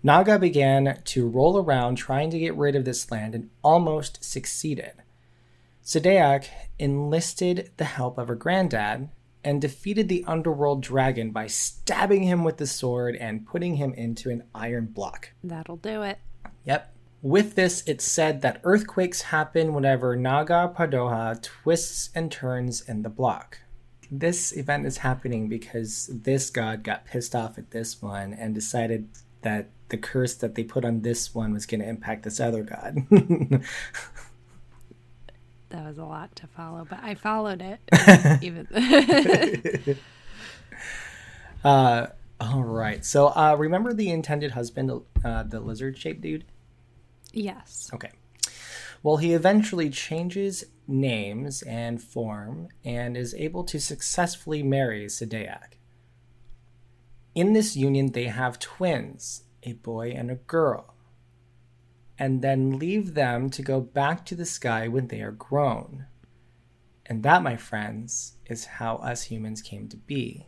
Naga 0.00 0.38
began 0.38 1.00
to 1.06 1.28
roll 1.28 1.58
around 1.58 1.96
trying 1.96 2.30
to 2.30 2.38
get 2.38 2.54
rid 2.56 2.76
of 2.76 2.84
this 2.84 3.10
land 3.10 3.34
and 3.34 3.50
almost 3.64 4.22
succeeded. 4.22 4.92
Sidayak 5.84 6.46
enlisted 6.78 7.72
the 7.76 7.84
help 7.84 8.16
of 8.16 8.28
her 8.28 8.36
granddad 8.36 9.08
and 9.42 9.60
defeated 9.60 10.08
the 10.08 10.24
underworld 10.26 10.82
dragon 10.82 11.32
by 11.32 11.48
stabbing 11.48 12.22
him 12.22 12.44
with 12.44 12.58
the 12.58 12.66
sword 12.66 13.16
and 13.16 13.46
putting 13.46 13.74
him 13.74 13.92
into 13.94 14.30
an 14.30 14.44
iron 14.54 14.86
block. 14.86 15.32
that'll 15.42 15.76
do 15.76 16.02
it. 16.02 16.18
Yep. 16.64 16.93
With 17.24 17.54
this, 17.54 17.82
it's 17.86 18.04
said 18.04 18.42
that 18.42 18.60
earthquakes 18.64 19.22
happen 19.22 19.72
whenever 19.72 20.14
Naga 20.14 20.70
Padoha 20.76 21.40
twists 21.40 22.10
and 22.14 22.30
turns 22.30 22.82
in 22.82 23.00
the 23.00 23.08
block. 23.08 23.60
This 24.10 24.54
event 24.54 24.84
is 24.84 24.98
happening 24.98 25.48
because 25.48 26.10
this 26.12 26.50
god 26.50 26.84
got 26.84 27.06
pissed 27.06 27.34
off 27.34 27.56
at 27.56 27.70
this 27.70 28.02
one 28.02 28.34
and 28.34 28.54
decided 28.54 29.08
that 29.40 29.70
the 29.88 29.96
curse 29.96 30.34
that 30.34 30.54
they 30.54 30.64
put 30.64 30.84
on 30.84 31.00
this 31.00 31.34
one 31.34 31.54
was 31.54 31.64
going 31.64 31.80
to 31.80 31.88
impact 31.88 32.24
this 32.24 32.40
other 32.40 32.62
god. 32.62 32.98
That 35.70 35.86
was 35.86 35.98
a 35.98 36.04
lot 36.04 36.36
to 36.36 36.46
follow, 36.46 36.86
but 36.88 37.00
I 37.02 37.16
followed 37.16 37.60
it. 37.60 37.80
Even 38.42 38.68
uh, 41.64 42.06
all 42.38 42.62
right. 42.62 43.04
So, 43.04 43.28
uh, 43.28 43.56
remember 43.58 43.92
the 43.92 44.10
intended 44.10 44.52
husband, 44.52 44.92
uh, 45.24 45.42
the 45.42 45.58
lizard 45.58 45.98
shaped 45.98 46.20
dude? 46.20 46.44
Yes. 47.36 47.90
Okay. 47.92 48.10
Well, 49.02 49.18
he 49.18 49.34
eventually 49.34 49.90
changes 49.90 50.64
names 50.86 51.62
and 51.62 52.02
form 52.02 52.68
and 52.84 53.16
is 53.16 53.34
able 53.34 53.64
to 53.64 53.78
successfully 53.78 54.62
marry 54.62 55.06
Sadeak. 55.06 55.78
In 57.34 57.52
this 57.52 57.76
union, 57.76 58.12
they 58.12 58.24
have 58.24 58.58
twins, 58.58 59.42
a 59.62 59.72
boy 59.74 60.10
and 60.10 60.30
a 60.30 60.36
girl, 60.36 60.94
and 62.18 62.42
then 62.42 62.78
leave 62.78 63.14
them 63.14 63.50
to 63.50 63.62
go 63.62 63.80
back 63.80 64.24
to 64.26 64.34
the 64.34 64.46
sky 64.46 64.88
when 64.88 65.08
they 65.08 65.20
are 65.20 65.32
grown. 65.32 66.06
And 67.06 67.22
that, 67.24 67.42
my 67.42 67.56
friends, 67.56 68.34
is 68.46 68.64
how 68.64 68.96
us 68.96 69.24
humans 69.24 69.60
came 69.60 69.88
to 69.88 69.96
be 69.96 70.46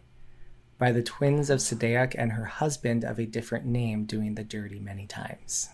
by 0.79 0.93
the 0.93 1.03
twins 1.03 1.51
of 1.51 1.59
Sadeak 1.59 2.15
and 2.17 2.33
her 2.33 2.45
husband 2.45 3.05
of 3.05 3.19
a 3.19 3.27
different 3.27 3.67
name 3.67 4.05
doing 4.05 4.35
the 4.35 4.45
dirty 4.45 4.79
many 4.79 5.07
times. 5.07 5.71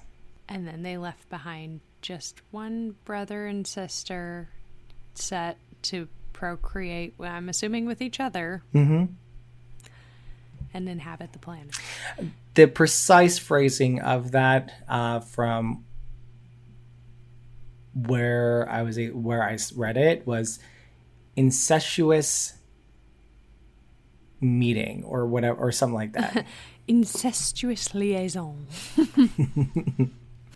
And 0.52 0.68
then 0.68 0.82
they 0.82 0.98
left 0.98 1.30
behind 1.30 1.80
just 2.02 2.42
one 2.50 2.94
brother 3.06 3.46
and 3.46 3.66
sister 3.66 4.50
set 5.14 5.56
to 5.84 6.08
procreate, 6.34 7.14
I'm 7.18 7.48
assuming 7.48 7.86
with 7.86 8.02
each 8.02 8.20
other, 8.20 8.62
Mm-hmm. 8.74 9.14
and 10.74 10.88
inhabit 10.90 11.32
the 11.32 11.38
planet. 11.38 11.74
The 12.52 12.66
precise 12.66 13.38
phrasing 13.38 14.00
of 14.02 14.32
that 14.32 14.74
uh, 14.86 15.20
from 15.20 15.84
where 17.94 18.68
I 18.68 18.82
was 18.82 18.98
where 18.98 19.42
I 19.42 19.56
read 19.74 19.96
it 19.96 20.26
was 20.26 20.58
incestuous 21.34 22.58
meeting 24.38 25.02
or 25.04 25.24
whatever 25.24 25.58
or 25.58 25.72
something 25.72 25.94
like 25.94 26.12
that. 26.12 26.44
Incestuous 26.88 27.94
liaison. 27.94 28.66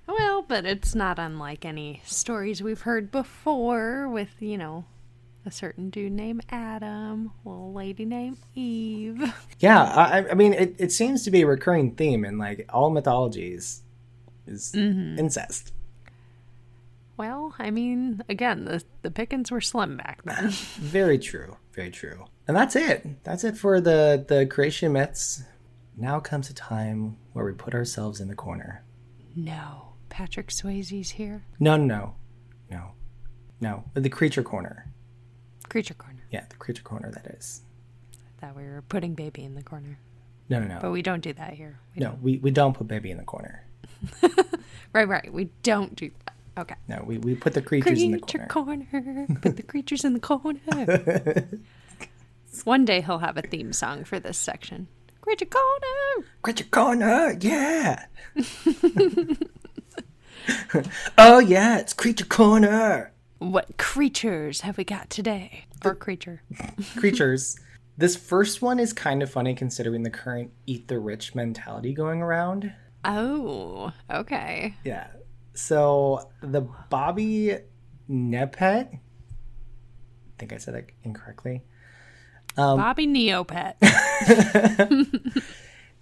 well, 0.06 0.42
but 0.42 0.64
it's 0.64 0.94
not 0.94 1.18
unlike 1.18 1.64
any 1.64 2.02
stories 2.04 2.62
we've 2.62 2.82
heard 2.82 3.10
before 3.10 4.08
with, 4.08 4.40
you 4.40 4.58
know, 4.58 4.84
a 5.46 5.50
certain 5.50 5.90
dude 5.90 6.12
named 6.12 6.44
Adam, 6.50 7.30
a 7.44 7.48
little 7.48 7.72
lady 7.72 8.04
named 8.04 8.38
Eve. 8.54 9.32
yeah, 9.60 9.82
I, 9.82 10.30
I 10.30 10.34
mean 10.34 10.52
it, 10.52 10.75
it 10.78 10.92
seems 10.92 11.22
to 11.25 11.30
be 11.30 11.42
a 11.42 11.46
recurring 11.46 11.94
theme 11.94 12.25
in 12.25 12.36
like 12.36 12.68
all 12.68 12.90
mythologies 12.90 13.82
is 14.46 14.72
mm-hmm. 14.72 15.18
incest. 15.18 15.72
Well, 17.16 17.54
I 17.58 17.70
mean, 17.70 18.22
again, 18.28 18.64
the 18.64 18.82
the 19.02 19.10
pickings 19.10 19.50
were 19.50 19.60
slim 19.60 19.96
back 19.96 20.22
then. 20.25 20.50
Very 20.50 21.18
true. 21.18 21.56
Very 21.72 21.90
true. 21.90 22.25
And 22.46 22.56
that's 22.56 22.76
it. 22.76 23.25
That's 23.25 23.44
it 23.44 23.56
for 23.56 23.80
the 23.80 24.25
the 24.26 24.46
creation 24.46 24.92
myths. 24.92 25.44
Now 25.96 26.20
comes 26.20 26.50
a 26.50 26.54
time 26.54 27.16
where 27.32 27.44
we 27.44 27.52
put 27.52 27.75
ourselves 27.75 28.20
in 28.20 28.28
the 28.28 28.34
corner. 28.34 28.84
no, 29.34 29.85
Patrick 30.08 30.48
Swayze's 30.48 31.10
here. 31.10 31.44
No, 31.60 31.76
no, 31.76 31.84
no, 31.86 32.14
no, 32.70 32.90
no. 33.60 33.84
The 33.94 34.08
creature 34.08 34.42
corner. 34.42 34.90
Creature 35.68 35.94
corner. 35.94 36.22
Yeah, 36.30 36.44
the 36.48 36.56
creature 36.56 36.82
corner. 36.82 37.10
That 37.12 37.26
is. 37.26 37.62
Thought 38.40 38.56
we 38.56 38.64
were 38.64 38.82
putting 38.88 39.14
baby 39.14 39.44
in 39.44 39.54
the 39.54 39.62
corner, 39.62 39.98
No, 40.49 40.60
no, 40.60 40.66
no. 40.66 40.78
but 40.80 40.90
we 40.90 41.02
don't 41.02 41.23
do 41.23 41.32
that 41.34 41.54
here. 41.54 41.78
We 41.95 42.00
no, 42.02 42.19
we, 42.21 42.38
we 42.38 42.50
don't 42.50 42.75
put 42.75 42.86
baby 42.86 43.10
in 43.10 43.19
the 43.19 43.25
corner. 43.25 43.64
Right, 44.92 45.06
right. 45.08 45.30
We 45.30 45.50
don't 45.62 45.95
do 45.95 46.10
that. 46.25 46.34
Okay. 46.58 46.75
No, 46.88 47.02
we, 47.04 47.19
we 47.19 47.34
put 47.34 47.52
the 47.52 47.60
creatures 47.60 48.02
in 48.02 48.12
the 48.12 48.19
Creature 48.19 48.47
corner. 48.49 48.86
corner. 48.90 49.26
Put 49.42 49.56
the 49.56 49.62
creatures 49.62 50.06
in 50.06 50.14
the 50.14 50.21
corner. 50.21 50.60
One 52.64 52.86
day 52.86 53.02
he'll 53.02 53.19
have 53.19 53.36
a 53.36 53.42
theme 53.42 53.75
song 53.75 54.04
for 54.04 54.19
this 54.19 54.38
section. 54.38 54.88
Creature 55.21 55.47
corner. 55.47 56.26
Creature 56.40 56.64
corner, 56.71 57.36
yeah. 57.40 58.06
oh 61.19 61.39
yeah, 61.39 61.78
it's 61.78 61.93
creature 61.93 62.25
corner. 62.25 63.13
What 63.39 63.76
creatures 63.76 64.63
have 64.63 64.78
we 64.78 64.85
got 64.85 65.11
today? 65.11 65.65
Or 65.85 65.95
creature. 65.95 66.43
creatures. 66.97 67.59
This 67.99 68.17
first 68.17 68.61
one 68.61 68.78
is 68.78 68.93
kind 68.93 69.23
of 69.23 69.30
funny 69.30 69.54
considering 69.54 70.02
the 70.02 70.11
current 70.11 70.52
eat 70.67 70.89
the 70.89 70.99
rich 70.99 71.35
mentality 71.35 71.95
going 71.95 72.23
around. 72.23 72.73
Oh, 73.04 73.93
okay. 74.11 74.75
Yeah. 74.85 75.09
So 75.54 76.30
the 76.43 76.69
Bobby 76.91 77.56
Nepet, 78.11 78.95
I 78.95 79.00
think 80.39 80.52
I 80.52 80.59
said 80.59 80.75
that 80.75 80.91
incorrectly. 81.02 81.63
Um, 82.56 82.78
Bobby 82.78 83.06
Neopet. 83.06 83.75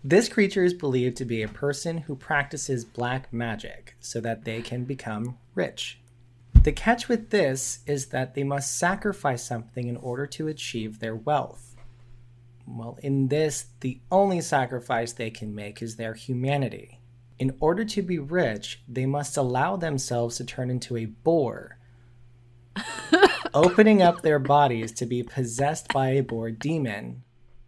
This 0.07 0.29
creature 0.29 0.63
is 0.63 0.75
believed 0.75 1.17
to 1.17 1.25
be 1.25 1.43
a 1.43 1.49
person 1.49 1.97
who 1.97 2.15
practices 2.15 2.85
black 2.85 3.33
magic 3.33 3.97
so 4.01 4.21
that 4.21 4.45
they 4.45 4.61
can 4.61 4.85
become 4.85 5.39
rich. 5.55 5.99
The 6.63 6.73
catch 6.73 7.09
with 7.09 7.31
this 7.31 7.79
is 7.87 8.07
that 8.07 8.35
they 8.35 8.45
must 8.45 8.79
sacrifice 8.79 9.43
something 9.43 9.89
in 9.89 9.97
order 9.97 10.27
to 10.27 10.49
achieve 10.49 10.99
their 10.99 11.17
wealth. 11.17 11.75
Well, 12.67 12.99
in 13.03 13.29
this, 13.29 13.69
the 13.81 13.99
only 14.13 14.43
sacrifice 14.43 15.15
they 15.15 15.31
can 15.31 15.55
make 15.55 15.81
is 15.81 15.97
their 15.97 16.13
humanity. 16.13 17.01
In 17.39 17.57
order 17.59 17.87
to 17.87 18.03
be 18.03 18.19
rich, 18.19 18.83
they 18.87 19.07
must 19.07 19.39
allow 19.39 19.77
themselves 19.77 20.37
to 20.37 20.45
turn 20.45 20.69
into 20.69 20.99
a 20.99 21.07
boar, 21.07 21.79
opening 23.55 24.03
up 24.03 24.21
their 24.21 24.39
bodies 24.39 24.93
to 24.93 25.07
be 25.07 25.23
possessed 25.23 25.89
by 25.95 26.11
a 26.11 26.23
boar 26.23 26.51
demon, 26.51 27.23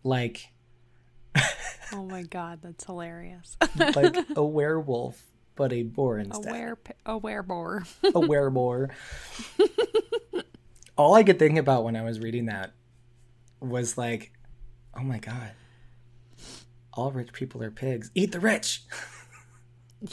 like 0.05 0.53
Oh 1.93 2.05
my 2.05 2.23
god, 2.23 2.61
that's 2.63 2.85
hilarious. 2.85 3.57
like 3.95 4.17
a 4.37 4.45
werewolf, 4.45 5.23
but 5.55 5.73
a 5.73 5.83
boar 5.83 6.19
instead. 6.19 6.53
a 6.55 6.59
were 6.59 6.79
a 7.07 7.21
werebore. 7.21 7.87
a 8.05 8.13
wereboar. 8.13 8.91
All 10.97 11.15
I 11.15 11.23
could 11.23 11.39
think 11.39 11.59
about 11.59 11.85
when 11.85 11.95
I 11.97 12.03
was 12.03 12.19
reading 12.21 12.47
that 12.47 12.73
was 13.61 13.99
like, 13.99 14.33
oh 14.99 15.03
my 15.03 15.19
god, 15.19 15.51
all 16.95 17.11
rich 17.13 17.33
people 17.33 17.63
are 17.63 17.71
pigs. 17.71 18.11
Eat 18.15 18.33
the 18.33 18.41
rich. 18.41 18.83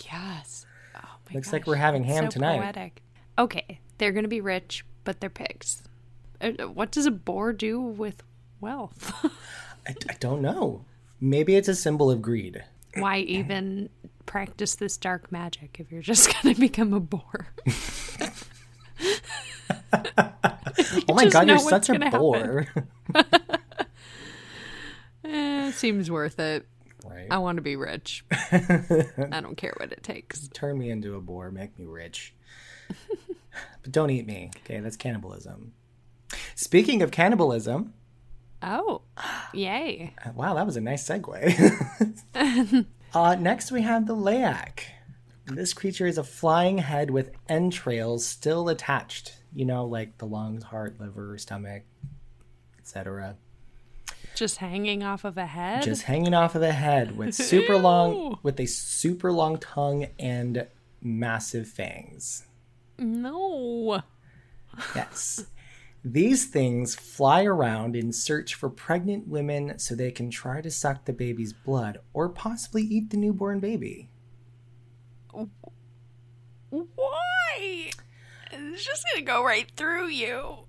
yes. 0.05 0.65
Oh 0.95 0.99
my 1.29 1.35
Looks 1.35 1.53
like 1.53 1.65
we're 1.67 1.75
having 1.75 2.03
ham 2.03 2.25
so 2.25 2.29
tonight. 2.31 2.59
Poetic. 2.59 3.01
Okay, 3.39 3.79
they're 3.97 4.11
gonna 4.11 4.27
be 4.27 4.41
rich, 4.41 4.85
but 5.05 5.21
they're 5.21 5.29
pigs. 5.29 5.83
Uh, 6.41 6.51
What 6.67 6.91
does 6.91 7.05
a 7.05 7.11
boar 7.11 7.53
do 7.53 7.79
with 7.79 8.21
wealth? 8.59 9.13
I, 9.87 9.95
I 10.09 10.13
don't 10.19 10.41
know. 10.41 10.83
Maybe 11.23 11.55
it's 11.55 11.69
a 11.69 11.75
symbol 11.75 12.11
of 12.11 12.21
greed. 12.21 12.61
Why 12.97 13.19
even 13.19 13.87
practice 14.25 14.75
this 14.75 14.97
dark 14.97 15.31
magic 15.31 15.77
if 15.79 15.89
you're 15.89 16.01
just 16.01 16.33
gonna 16.43 16.53
become 16.53 16.93
a 16.93 16.99
boar? 16.99 17.47
Oh 21.07 21.13
my 21.13 21.27
god, 21.27 21.47
you're 21.47 21.59
such 21.59 21.89
a 21.89 21.97
bore. 22.11 22.67
Eh, 25.25 25.71
seems 25.71 26.11
worth 26.11 26.37
it. 26.39 26.67
right. 27.05 27.27
I 27.31 27.37
want 27.37 27.55
to 27.55 27.61
be 27.61 27.75
rich. 27.77 28.25
I 28.31 29.39
don't 29.41 29.55
care 29.55 29.73
what 29.77 29.91
it 29.93 30.03
takes. 30.03 30.49
Turn 30.49 30.77
me 30.77 30.89
into 30.89 31.15
a 31.15 31.21
boar, 31.21 31.49
make 31.49 31.79
me 31.79 31.85
rich. 31.85 32.33
but 33.81 33.91
don't 33.91 34.09
eat 34.09 34.27
me. 34.27 34.51
Okay, 34.57 34.79
that's 34.81 34.97
cannibalism. 34.97 35.73
Speaking 36.55 37.01
of 37.01 37.11
cannibalism, 37.11 37.93
Oh, 38.63 39.01
yay! 39.53 40.13
Uh, 40.25 40.31
Wow, 40.35 40.53
that 40.55 40.65
was 40.65 40.77
a 40.77 40.81
nice 40.81 41.07
segue. 41.07 42.85
uh, 43.13 43.35
next, 43.35 43.71
we 43.71 43.81
have 43.81 44.07
the 44.07 44.15
Leyak. 44.15 44.79
This 45.45 45.73
creature 45.73 46.07
is 46.07 46.17
a 46.17 46.23
flying 46.23 46.77
head 46.77 47.11
with 47.11 47.31
entrails 47.49 48.25
still 48.25 48.69
attached. 48.69 49.35
You 49.53 49.65
know, 49.65 49.85
like 49.85 50.17
the 50.17 50.25
lungs, 50.25 50.63
heart, 50.63 50.99
liver, 50.99 51.37
stomach, 51.37 51.83
etc. 52.79 53.35
Just 54.35 54.57
hanging 54.57 55.03
off 55.03 55.25
of 55.25 55.37
a 55.37 55.45
head. 55.45 55.83
Just 55.83 56.03
hanging 56.03 56.33
off 56.33 56.55
of 56.55 56.61
the 56.61 56.71
head 56.71 57.15
with 57.17 57.35
super 57.35 57.77
long, 57.77 58.39
with 58.41 58.59
a 58.59 58.65
super 58.65 59.31
long 59.31 59.57
tongue 59.59 60.07
and 60.17 60.65
massive 61.01 61.67
fangs. 61.67 62.45
no. 62.97 64.01
Yes. 64.95 65.45
These 66.05 66.47
things 66.47 66.95
fly 66.95 67.45
around 67.45 67.95
in 67.95 68.11
search 68.11 68.55
for 68.55 68.69
pregnant 68.69 69.25
women 69.27 69.79
so 69.79 69.95
they 69.95 70.11
can 70.11 70.29
try 70.29 70.59
to 70.59 70.69
suck 70.69 71.05
the 71.05 71.13
baby's 71.13 71.53
blood 71.53 71.99
or 72.11 72.27
possibly 72.27 72.83
eat 72.83 73.09
the 73.09 73.17
newborn 73.17 73.61
baby. 73.61 74.09
Why? 76.69 77.91
It's 78.51 78.85
just 78.85 79.05
gonna 79.13 79.25
go 79.25 79.45
right 79.45 79.71
through 79.77 80.09
you. 80.09 80.65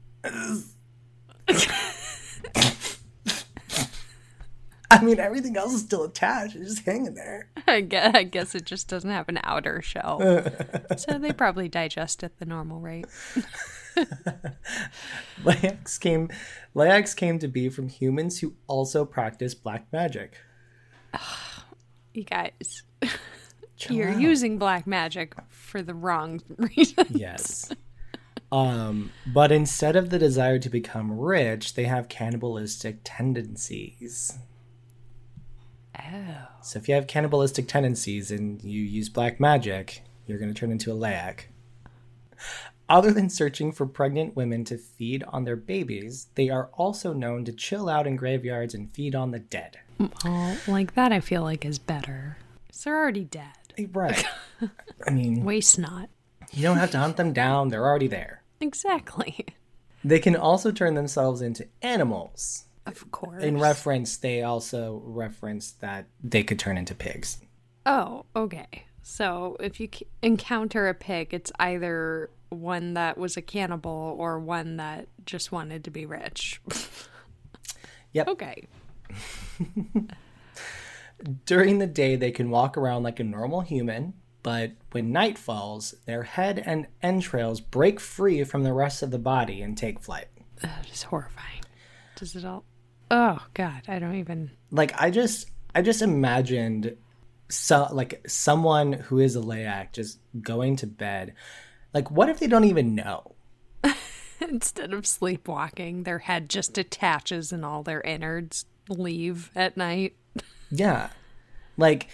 I 4.90 5.02
mean, 5.02 5.18
everything 5.18 5.56
else 5.56 5.72
is 5.72 5.80
still 5.80 6.04
attached. 6.04 6.54
It's 6.54 6.74
just 6.74 6.86
hanging 6.86 7.14
there. 7.14 7.48
I 7.66 7.80
guess, 7.80 8.14
I 8.14 8.22
guess 8.22 8.54
it 8.54 8.64
just 8.64 8.86
doesn't 8.86 9.10
have 9.10 9.28
an 9.28 9.40
outer 9.42 9.82
shell. 9.82 10.20
so 10.96 11.18
they 11.18 11.32
probably 11.32 11.68
digest 11.68 12.22
at 12.22 12.38
the 12.38 12.46
normal 12.46 12.78
rate. 12.78 13.06
Leyaks 15.44 15.98
came, 16.00 16.28
Leyaks 16.74 17.14
came 17.16 17.38
to 17.38 17.48
be 17.48 17.68
from 17.68 17.88
humans 17.88 18.40
who 18.40 18.54
also 18.66 19.04
practice 19.04 19.54
black 19.54 19.86
magic. 19.92 20.38
You 22.16 22.22
guys, 22.22 22.84
Chill 23.76 23.96
you're 23.96 24.10
out. 24.10 24.20
using 24.20 24.56
black 24.56 24.86
magic 24.86 25.34
for 25.48 25.82
the 25.82 25.94
wrong 25.94 26.40
reason. 26.58 27.06
Yes. 27.10 27.72
um, 28.52 29.10
but 29.26 29.50
instead 29.50 29.96
of 29.96 30.10
the 30.10 30.18
desire 30.20 30.60
to 30.60 30.70
become 30.70 31.18
rich, 31.18 31.74
they 31.74 31.86
have 31.86 32.08
cannibalistic 32.08 32.98
tendencies. 33.02 34.38
Oh. 35.98 36.46
So 36.62 36.78
if 36.78 36.88
you 36.88 36.94
have 36.94 37.08
cannibalistic 37.08 37.66
tendencies 37.66 38.30
and 38.30 38.62
you 38.62 38.80
use 38.82 39.08
black 39.08 39.40
magic, 39.40 40.02
you're 40.26 40.38
going 40.38 40.54
to 40.54 40.58
turn 40.58 40.70
into 40.70 40.92
a 40.92 40.94
Leyak. 40.94 41.46
Other 42.88 43.12
than 43.12 43.30
searching 43.30 43.72
for 43.72 43.86
pregnant 43.86 44.36
women 44.36 44.64
to 44.64 44.76
feed 44.76 45.22
on 45.28 45.44
their 45.44 45.56
babies, 45.56 46.28
they 46.34 46.50
are 46.50 46.68
also 46.74 47.12
known 47.14 47.44
to 47.46 47.52
chill 47.52 47.88
out 47.88 48.06
in 48.06 48.16
graveyards 48.16 48.74
and 48.74 48.92
feed 48.92 49.14
on 49.14 49.30
the 49.30 49.38
dead. 49.38 49.78
Well, 50.24 50.56
like 50.66 50.94
that 50.94 51.10
I 51.12 51.20
feel 51.20 51.42
like 51.42 51.64
is 51.64 51.78
better. 51.78 52.36
So 52.70 52.90
they're 52.90 53.00
already 53.00 53.24
dead. 53.24 53.52
Eh, 53.78 53.86
right. 53.92 54.24
I 55.06 55.10
mean, 55.10 55.44
Waste 55.44 55.78
not. 55.78 56.10
you 56.52 56.62
don't 56.62 56.76
have 56.76 56.90
to 56.90 56.98
hunt 56.98 57.16
them 57.16 57.32
down, 57.32 57.68
they're 57.68 57.86
already 57.86 58.08
there. 58.08 58.42
Exactly. 58.60 59.46
They 60.04 60.18
can 60.18 60.36
also 60.36 60.70
turn 60.70 60.94
themselves 60.94 61.40
into 61.40 61.66
animals. 61.80 62.64
Of 62.86 63.10
course. 63.10 63.42
In 63.42 63.58
reference, 63.58 64.18
they 64.18 64.42
also 64.42 65.00
reference 65.06 65.70
that 65.80 66.04
they 66.22 66.42
could 66.42 66.58
turn 66.58 66.76
into 66.76 66.94
pigs. 66.94 67.38
oh, 67.86 68.26
okay. 68.36 68.84
So 69.06 69.58
if 69.60 69.78
you 69.80 69.88
encounter 70.22 70.88
a 70.88 70.94
pig, 70.94 71.34
it's 71.34 71.52
either 71.60 72.30
one 72.48 72.94
that 72.94 73.18
was 73.18 73.36
a 73.36 73.42
cannibal 73.42 74.16
or 74.18 74.40
one 74.40 74.78
that 74.78 75.08
just 75.26 75.52
wanted 75.52 75.84
to 75.84 75.90
be 75.90 76.06
rich. 76.06 76.60
Yep. 78.14 78.28
okay. 78.28 78.68
During 81.46 81.80
the 81.80 81.86
day, 81.88 82.14
they 82.14 82.30
can 82.30 82.48
walk 82.48 82.76
around 82.76 83.02
like 83.02 83.18
a 83.18 83.24
normal 83.24 83.62
human, 83.62 84.14
but 84.44 84.70
when 84.92 85.10
night 85.10 85.36
falls, 85.36 85.96
their 86.06 86.22
head 86.22 86.62
and 86.64 86.86
entrails 87.02 87.60
break 87.60 87.98
free 87.98 88.44
from 88.44 88.62
the 88.62 88.72
rest 88.72 89.02
of 89.02 89.10
the 89.10 89.18
body 89.18 89.62
and 89.62 89.76
take 89.76 89.98
flight. 89.98 90.28
That 90.62 90.88
is 90.92 91.02
horrifying. 91.02 91.64
Does 92.14 92.36
it 92.36 92.44
all? 92.44 92.62
Oh 93.10 93.44
God, 93.52 93.82
I 93.88 93.98
don't 93.98 94.14
even. 94.14 94.52
Like 94.70 94.94
I 94.96 95.10
just, 95.10 95.50
I 95.74 95.82
just 95.82 96.00
imagined, 96.00 96.96
so 97.48 97.88
like 97.90 98.24
someone 98.26 98.92
who 98.92 99.18
is 99.18 99.36
a 99.36 99.40
leyak 99.40 99.92
just 99.92 100.18
going 100.40 100.76
to 100.76 100.86
bed. 100.86 101.34
Like, 101.92 102.10
what 102.10 102.28
if 102.28 102.40
they 102.40 102.46
don't 102.46 102.64
even 102.64 102.94
know? 102.94 103.34
Instead 104.40 104.92
of 104.92 105.06
sleepwalking, 105.06 106.02
their 106.02 106.18
head 106.20 106.48
just 106.50 106.76
attaches 106.76 107.52
and 107.52 107.64
all 107.64 107.82
their 107.82 108.00
innards 108.00 108.66
leave 108.88 109.50
at 109.54 109.76
night. 109.76 110.16
Yeah. 110.70 111.10
Like, 111.76 112.08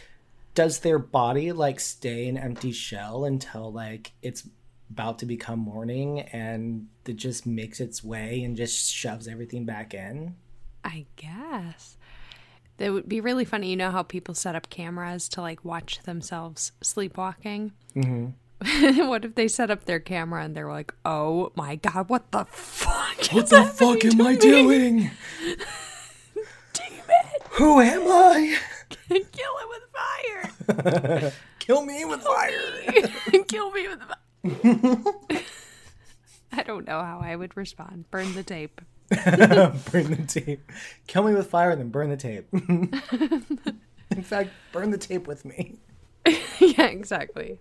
does 0.55 0.81
their 0.81 0.99
body 0.99 1.53
like 1.53 1.81
stay 1.81 2.29
an 2.29 2.37
empty 2.37 2.73
shell 2.73 3.25
until 3.25 3.73
like 3.73 4.13
it's 4.23 4.47
about 4.91 5.19
to 5.21 5.27
become 5.27 5.59
morning 5.61 6.21
and 6.21 6.89
it 7.07 7.17
just 7.17 7.47
makes 7.47 7.81
its 7.81 8.03
way 8.03 8.43
and 8.43 8.57
just 8.57 8.93
shoves 8.93 9.29
everything 9.29 9.65
back 9.65 9.95
in? 9.95 10.35
I 10.85 11.07
guess. 11.17 11.97
It 12.81 12.91
would 12.91 13.09
be 13.09 13.21
really 13.21 13.45
funny. 13.45 13.69
You 13.69 13.77
know 13.77 13.91
how 13.91 14.03
people 14.03 14.35
set 14.35 14.57
up 14.57 14.71
cameras 14.71 15.29
to 15.31 15.43
like 15.43 15.65
watch 15.65 16.03
themselves 16.05 16.73
sleepwalking? 16.83 17.73
Mm-hmm. 17.95 19.07
what 19.07 19.25
if 19.25 19.35
they 19.35 19.49
set 19.49 19.71
up 19.71 19.85
their 19.85 20.01
camera 20.01 20.45
and 20.45 20.55
they're 20.55 20.69
like, 20.69 20.95
oh 21.05 21.53
my 21.55 21.77
God, 21.77 22.09
what 22.09 22.31
the 22.33 22.47
fuck? 22.47 23.27
What 23.33 23.51
the 23.51 23.65
fuck 23.65 24.05
am 24.05 24.21
I 24.23 24.35
doing? 24.35 25.11
Demon! 26.73 27.05
Who 27.53 27.81
am 27.81 28.03
I? 28.07 28.57
Kill 29.09 29.21
it 29.21 29.69
with 29.69 29.83
fire! 30.73 31.33
Kill 31.59 31.85
me 31.85 32.05
with 32.07 32.23
fire. 32.23 33.43
Kill 33.47 33.71
me 33.73 33.89
with 33.89 34.01
fire! 34.01 35.15
I 36.53 36.63
don't 36.63 36.87
know 36.87 37.01
how 37.03 37.21
I 37.23 37.37
would 37.37 37.57
respond. 37.57 38.11
Burn 38.11 38.35
the 38.35 38.43
tape. 38.43 38.81
burn 39.91 40.11
the 40.11 40.25
tape. 40.27 40.71
Kill 41.07 41.25
me 41.25 41.35
with 41.35 41.51
fire 41.51 41.71
and 41.71 41.81
then 41.81 41.89
burn 41.91 42.11
the 42.11 42.17
tape. 42.17 42.47
In 42.53 44.23
fact, 44.23 44.51
burn 44.73 44.91
the 44.91 44.99
tape 44.99 45.27
with 45.27 45.45
me. 45.45 45.81
yeah, 46.61 46.87
exactly. 46.87 47.59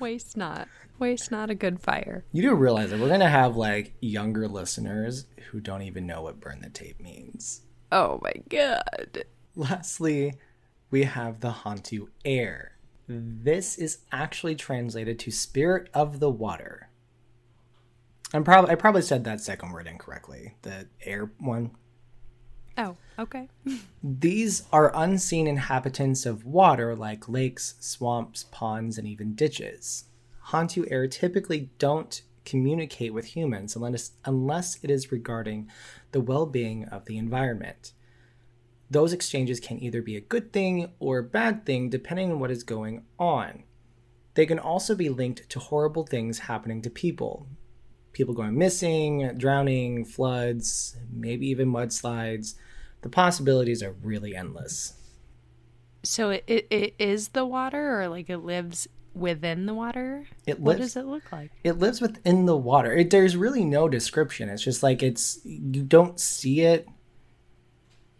Waste 0.00 0.36
not. 0.36 0.66
Waste 0.98 1.30
not 1.30 1.50
a 1.50 1.54
good 1.54 1.80
fire. 1.80 2.24
You 2.32 2.42
do 2.42 2.54
realize 2.54 2.90
that 2.90 3.00
we're 3.00 3.08
gonna 3.08 3.28
have 3.28 3.56
like 3.56 3.92
younger 4.00 4.48
listeners 4.48 5.26
who 5.50 5.60
don't 5.60 5.82
even 5.82 6.06
know 6.06 6.22
what 6.22 6.40
burn 6.40 6.60
the 6.60 6.70
tape 6.70 7.00
means. 7.00 7.62
Oh 7.92 8.18
my 8.22 8.32
god. 8.48 9.24
Lastly, 9.56 10.34
we 10.90 11.04
have 11.04 11.40
the 11.40 11.50
Hantu 11.50 12.08
air. 12.24 12.72
This 13.06 13.76
is 13.76 13.98
actually 14.10 14.54
translated 14.54 15.18
to 15.20 15.30
spirit 15.30 15.88
of 15.92 16.20
the 16.20 16.30
water. 16.30 16.87
I'm 18.34 18.44
probably 18.44 18.70
I 18.70 18.74
probably 18.74 19.02
said 19.02 19.24
that 19.24 19.40
second 19.40 19.72
word 19.72 19.86
incorrectly. 19.86 20.54
The 20.62 20.88
air 21.02 21.30
one. 21.38 21.70
Oh, 22.76 22.96
okay. 23.18 23.48
These 24.02 24.62
are 24.72 24.92
unseen 24.94 25.46
inhabitants 25.48 26.26
of 26.26 26.44
water 26.44 26.94
like 26.94 27.28
lakes, 27.28 27.74
swamps, 27.80 28.44
ponds, 28.52 28.98
and 28.98 29.06
even 29.08 29.34
ditches. 29.34 30.04
Hantu 30.48 30.86
air 30.90 31.08
typically 31.08 31.70
don't 31.78 32.22
communicate 32.44 33.12
with 33.12 33.26
humans 33.36 33.76
unless, 33.76 34.12
unless 34.24 34.78
it 34.82 34.90
is 34.90 35.12
regarding 35.12 35.68
the 36.12 36.20
well 36.20 36.46
being 36.46 36.84
of 36.86 37.04
the 37.06 37.18
environment. 37.18 37.92
Those 38.90 39.12
exchanges 39.12 39.60
can 39.60 39.82
either 39.82 40.00
be 40.00 40.16
a 40.16 40.20
good 40.20 40.52
thing 40.52 40.92
or 40.98 41.18
a 41.18 41.22
bad 41.22 41.66
thing 41.66 41.90
depending 41.90 42.30
on 42.30 42.40
what 42.40 42.50
is 42.50 42.62
going 42.62 43.04
on. 43.18 43.64
They 44.34 44.46
can 44.46 44.58
also 44.58 44.94
be 44.94 45.08
linked 45.08 45.50
to 45.50 45.58
horrible 45.58 46.06
things 46.06 46.38
happening 46.40 46.80
to 46.82 46.90
people. 46.90 47.48
People 48.12 48.34
going 48.34 48.56
missing, 48.58 49.30
drowning, 49.36 50.04
floods, 50.04 50.96
maybe 51.12 51.46
even 51.48 51.70
mudslides. 51.70 52.54
The 53.02 53.08
possibilities 53.08 53.82
are 53.82 53.92
really 54.02 54.34
endless. 54.34 54.94
So 56.02 56.30
it, 56.30 56.44
it, 56.46 56.66
it 56.70 56.94
is 56.98 57.28
the 57.28 57.44
water 57.44 58.00
or 58.00 58.08
like 58.08 58.28
it 58.30 58.38
lives 58.38 58.88
within 59.14 59.66
the 59.66 59.74
water? 59.74 60.26
It 60.46 60.60
What 60.60 60.78
lives 60.78 60.94
does 60.94 61.04
it 61.04 61.06
look 61.06 61.30
like? 61.32 61.50
it 61.64 61.72
lives 61.78 62.00
within 62.00 62.46
the 62.46 62.56
water. 62.56 62.92
It, 62.94 63.10
there's 63.10 63.36
really 63.36 63.64
no 63.64 63.88
description. 63.88 64.48
It's 64.48 64.62
just 64.62 64.82
like 64.82 65.02
it's 65.02 65.40
you 65.44 65.82
don't 65.82 66.18
see 66.18 66.62
it, 66.62 66.88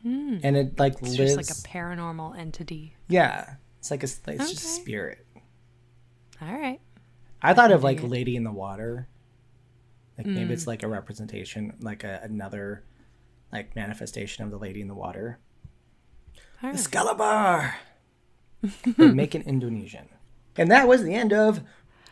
hmm. 0.03 0.38
and 0.42 0.57
it 0.57 0.79
like 0.79 0.94
It's 0.94 1.03
lives. 1.03 1.16
just 1.16 1.37
like 1.37 1.51
a 1.51 1.68
paranormal 1.68 2.38
entity. 2.38 2.94
yeah, 3.09 3.55
it's 3.79 3.90
like 3.90 4.03
a 4.03 4.07
it's 4.07 4.51
just 4.51 4.55
a 4.55 4.57
spirit. 4.57 5.24
All 6.42 6.53
right. 6.53 6.81
I 7.42 7.55
thought 7.55 7.72
of 7.72 7.83
like. 7.85 8.03
Lady 8.03 8.37
in 8.37 8.44
the 8.44 8.53
Water. 8.53 9.09
Like 10.18 10.26
maybe 10.26 10.50
Mm. 10.50 10.52
it's 10.52 10.66
like 10.66 10.83
a 10.83 10.88
representation, 10.88 11.72
like 11.81 12.02
a, 12.04 12.20
another 12.22 12.85
like 13.52 13.74
manifestation 13.76 14.44
of 14.44 14.50
the 14.50 14.59
Lady 14.59 14.81
in 14.83 14.88
the 14.88 14.94
Water. 14.94 15.38
Right. 16.62 16.74
Excalibur. 16.74 17.74
make 18.98 19.35
it 19.37 19.46
Indonesian. 19.46 20.09
And 20.57 20.70
that 20.72 20.88
was 20.88 21.04
the 21.04 21.14
end 21.14 21.33
of 21.33 21.61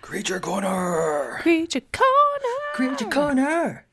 Creature 0.03 0.39
Corner. 0.41 1.39
Creature 1.43 1.81
corner. 1.93 2.73
Creature 2.75 3.11
Corner. 3.11 3.87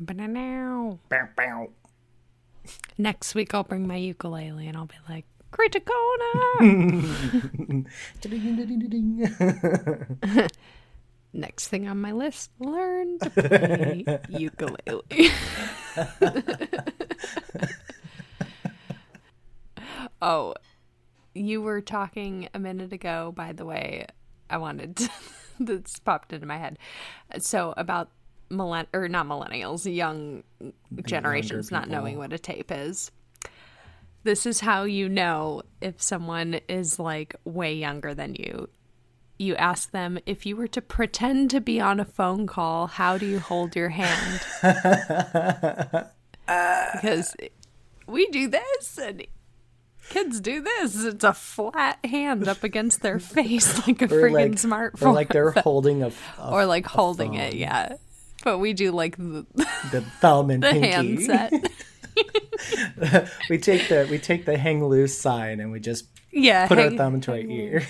Ba-na-now. 0.00 0.98
Bow, 1.08 1.28
bow. 1.36 1.70
Next 2.98 3.36
week 3.36 3.54
I'll 3.54 3.62
bring 3.62 3.86
my 3.86 3.96
ukulele 3.96 4.66
and 4.66 4.76
I'll 4.76 4.86
be 4.86 4.96
like, 5.08 5.26
Creature 5.52 5.80
corner. 5.80 7.84
Next 11.36 11.66
thing 11.66 11.88
on 11.88 12.00
my 12.00 12.12
list, 12.12 12.52
learn 12.60 13.18
to 13.18 13.30
play 13.30 14.04
ukulele. 14.28 15.02
oh, 20.22 20.54
you 21.34 21.60
were 21.60 21.80
talking 21.80 22.48
a 22.54 22.60
minute 22.60 22.92
ago, 22.92 23.32
by 23.34 23.52
the 23.52 23.64
way. 23.64 24.06
I 24.48 24.58
wanted 24.58 24.94
to, 24.96 25.10
this 25.58 25.98
popped 25.98 26.32
into 26.32 26.46
my 26.46 26.56
head. 26.56 26.78
So 27.40 27.74
about 27.76 28.10
millenn 28.48 28.86
or 28.92 29.08
not 29.08 29.26
millennials, 29.26 29.92
young 29.92 30.44
generations 31.04 31.72
not 31.72 31.88
knowing 31.88 32.16
what 32.16 32.32
a 32.32 32.38
tape 32.38 32.70
is. 32.70 33.10
This 34.22 34.46
is 34.46 34.60
how 34.60 34.84
you 34.84 35.08
know 35.08 35.62
if 35.80 36.00
someone 36.00 36.60
is 36.68 37.00
like 37.00 37.34
way 37.44 37.74
younger 37.74 38.14
than 38.14 38.36
you. 38.36 38.68
You 39.36 39.56
ask 39.56 39.90
them 39.90 40.18
if 40.26 40.46
you 40.46 40.54
were 40.56 40.68
to 40.68 40.80
pretend 40.80 41.50
to 41.50 41.60
be 41.60 41.80
on 41.80 41.98
a 41.98 42.04
phone 42.04 42.46
call, 42.46 42.86
how 42.86 43.18
do 43.18 43.26
you 43.26 43.40
hold 43.40 43.74
your 43.74 43.88
hand? 43.88 44.40
because 46.46 47.34
we 48.06 48.26
do 48.28 48.48
this 48.48 48.98
and 48.98 49.26
kids 50.08 50.40
do 50.40 50.60
this. 50.60 51.02
It's 51.04 51.24
a 51.24 51.32
flat 51.32 51.98
hand 52.04 52.46
up 52.46 52.62
against 52.62 53.02
their 53.02 53.18
face 53.20 53.86
like 53.86 54.02
a 54.02 54.08
freaking 54.08 54.32
like, 54.32 54.52
smartphone. 54.52 55.06
or 55.08 55.12
like 55.12 55.28
they're 55.30 55.50
holding 55.56 56.02
a, 56.02 56.12
a- 56.38 56.50
or 56.50 56.66
like 56.66 56.86
holding 56.86 57.34
it, 57.34 57.54
yeah. 57.54 57.96
But 58.44 58.58
we 58.58 58.72
do 58.72 58.92
like 58.92 59.16
the, 59.16 59.46
the 59.90 60.02
thumb 60.20 60.50
and 60.50 60.62
the 60.62 60.70
pinky. 60.70 60.90
handset. 60.90 61.52
we 63.50 63.58
take 63.58 63.88
the 63.88 64.06
we 64.10 64.18
take 64.18 64.44
the 64.44 64.56
hang 64.58 64.84
loose 64.86 65.18
sign 65.18 65.58
and 65.60 65.72
we 65.72 65.80
just 65.80 66.06
Yeah. 66.34 66.66
put 66.68 66.78
our 66.78 66.90
thumb 66.90 67.14
into 67.14 67.30
our 67.30 67.38
hang 67.38 67.50
ear. 67.50 67.86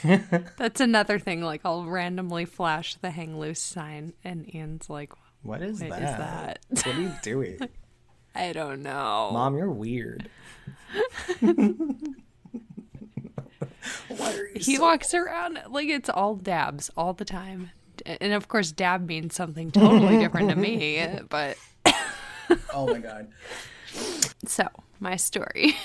That's 0.59 0.81
another 0.81 1.19
thing. 1.19 1.43
Like 1.43 1.63
I'll 1.65 1.85
randomly 1.87 2.45
flash 2.45 2.95
the 2.97 3.11
hang 3.11 3.39
loose 3.39 3.61
sign, 3.61 4.13
and 4.23 4.53
Ian's 4.55 4.89
like, 4.91 5.13
What 5.43 5.63
is 5.63 5.81
What 5.81 5.91
is 5.93 5.99
that? 5.99 6.19
that? 6.71 6.87
What 6.87 6.97
are 6.97 7.01
you 7.01 7.13
doing? 7.23 7.59
I 8.35 8.53
don't 8.53 8.83
know. 8.83 9.31
Mom, 9.33 9.57
you're 9.57 9.71
weird. 9.71 10.29
Why 11.41 11.53
are 14.33 14.47
you 14.47 14.53
he 14.61 14.77
so- 14.77 14.83
walks 14.83 15.15
around 15.15 15.61
like 15.71 15.89
it's 15.89 16.09
all 16.09 16.35
dabs 16.37 16.91
all 16.97 17.13
the 17.13 17.25
time. 17.25 17.71
And 18.07 18.33
of 18.33 18.49
course, 18.49 18.73
dab 18.73 19.07
means 19.07 19.35
something 19.37 19.71
totally 19.71 20.19
different 20.19 20.51
to 20.51 20.57
me. 20.57 21.07
But 21.29 21.57
Oh 22.75 22.87
my 22.89 22.99
god. 22.99 23.29
so, 24.47 24.67
my 25.01 25.17
story 25.17 25.77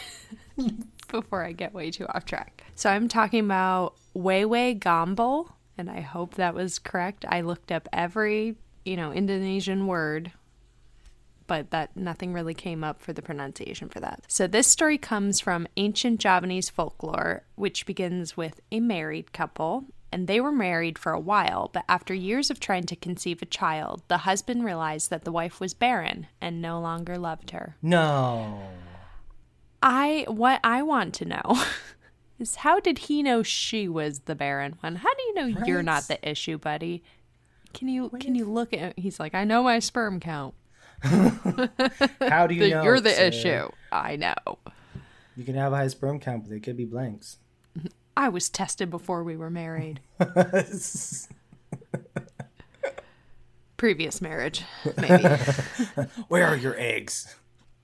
before 1.12 1.44
I 1.44 1.52
get 1.52 1.74
way 1.74 1.92
too 1.92 2.08
off 2.08 2.26
track. 2.26 2.64
So, 2.76 2.90
I'm 2.90 3.08
talking 3.08 3.46
about 3.46 3.96
Wewe 4.16 4.80
Gombel, 4.80 5.52
and 5.78 5.90
I 5.90 6.02
hope 6.02 6.36
that 6.36 6.54
was 6.54 6.80
correct. 6.80 7.26
I 7.28 7.42
looked 7.42 7.72
up 7.72 7.88
every, 7.92 8.56
you 8.86 8.96
know, 8.96 9.12
Indonesian 9.12 9.88
word 9.88 10.32
but 11.50 11.72
that 11.72 11.98
nothing 11.98 12.32
really 12.32 12.54
came 12.54 12.84
up 12.84 13.02
for 13.02 13.12
the 13.12 13.24
pronunciation 13.24 13.90
for 13.90 14.00
that. 14.00 14.24
So 14.28 14.46
this 14.46 14.68
story 14.68 15.00
comes 15.00 15.40
from 15.40 15.68
ancient 15.78 16.22
Javanese 16.22 16.70
folklore, 16.70 17.42
which 17.56 17.88
begins 17.88 18.38
with 18.38 18.62
a 18.72 18.80
married 18.80 19.34
couple. 19.34 19.86
And 20.12 20.28
they 20.28 20.40
were 20.40 20.52
married 20.52 20.98
for 20.98 21.12
a 21.12 21.20
while, 21.20 21.70
but 21.74 21.86
after 21.88 22.14
years 22.14 22.50
of 22.50 22.60
trying 22.60 22.86
to 22.86 22.96
conceive 22.96 23.42
a 23.42 23.48
child, 23.48 24.02
the 24.08 24.20
husband 24.20 24.64
realized 24.64 25.10
that 25.10 25.24
the 25.24 25.32
wife 25.32 25.60
was 25.60 25.74
barren 25.74 26.28
and 26.40 26.62
no 26.62 26.80
longer 26.80 27.18
loved 27.18 27.52
her. 27.52 27.76
No. 27.82 28.60
I 29.82 30.26
what 30.28 30.60
I 30.64 30.82
want 30.82 31.14
to 31.16 31.26
know 31.26 31.64
is 32.40 32.56
how 32.56 32.80
did 32.80 32.98
he 33.00 33.24
know 33.24 33.44
she 33.44 33.88
was 33.88 34.20
the 34.20 34.36
barren 34.36 34.76
one? 34.82 34.98
How 34.98 35.14
do 35.14 35.22
you 35.24 35.34
know 35.36 35.66
you're 35.66 35.84
not 35.84 36.04
the 36.08 36.30
issue, 36.30 36.58
buddy? 36.58 37.04
Can 37.74 37.88
you 37.88 38.10
can 38.20 38.36
you 38.36 38.46
look 38.46 38.74
at 38.74 38.98
he's 38.98 39.20
like, 39.20 39.34
I 39.36 39.44
know 39.44 39.64
my 39.64 39.80
sperm 39.80 40.20
count. 40.20 40.54
How 41.02 42.46
do 42.48 42.56
you 42.56 42.62
that 42.62 42.70
know? 42.70 42.84
you're 42.84 43.00
the 43.00 43.12
sir? 43.12 43.24
issue. 43.28 43.70
I 43.92 44.18
know. 44.18 44.36
You 45.38 45.46
can 45.46 45.56
have 45.56 45.72
a 45.72 45.78
high 45.78 45.88
sperm 45.88 46.20
count, 46.20 46.44
but 46.44 46.50
they 46.50 46.60
could 46.60 46.76
be 46.76 46.84
blanks. 46.86 47.38
I 48.18 48.28
was 48.28 48.50
tested 48.50 48.90
before 48.90 49.24
we 49.24 49.38
were 49.38 49.50
married. 49.50 50.02
Previous 53.78 54.22
marriage, 54.22 54.64
maybe. 54.98 55.24
Where 56.28 56.46
are 56.48 56.58
your 56.58 56.78
eggs? 56.78 57.34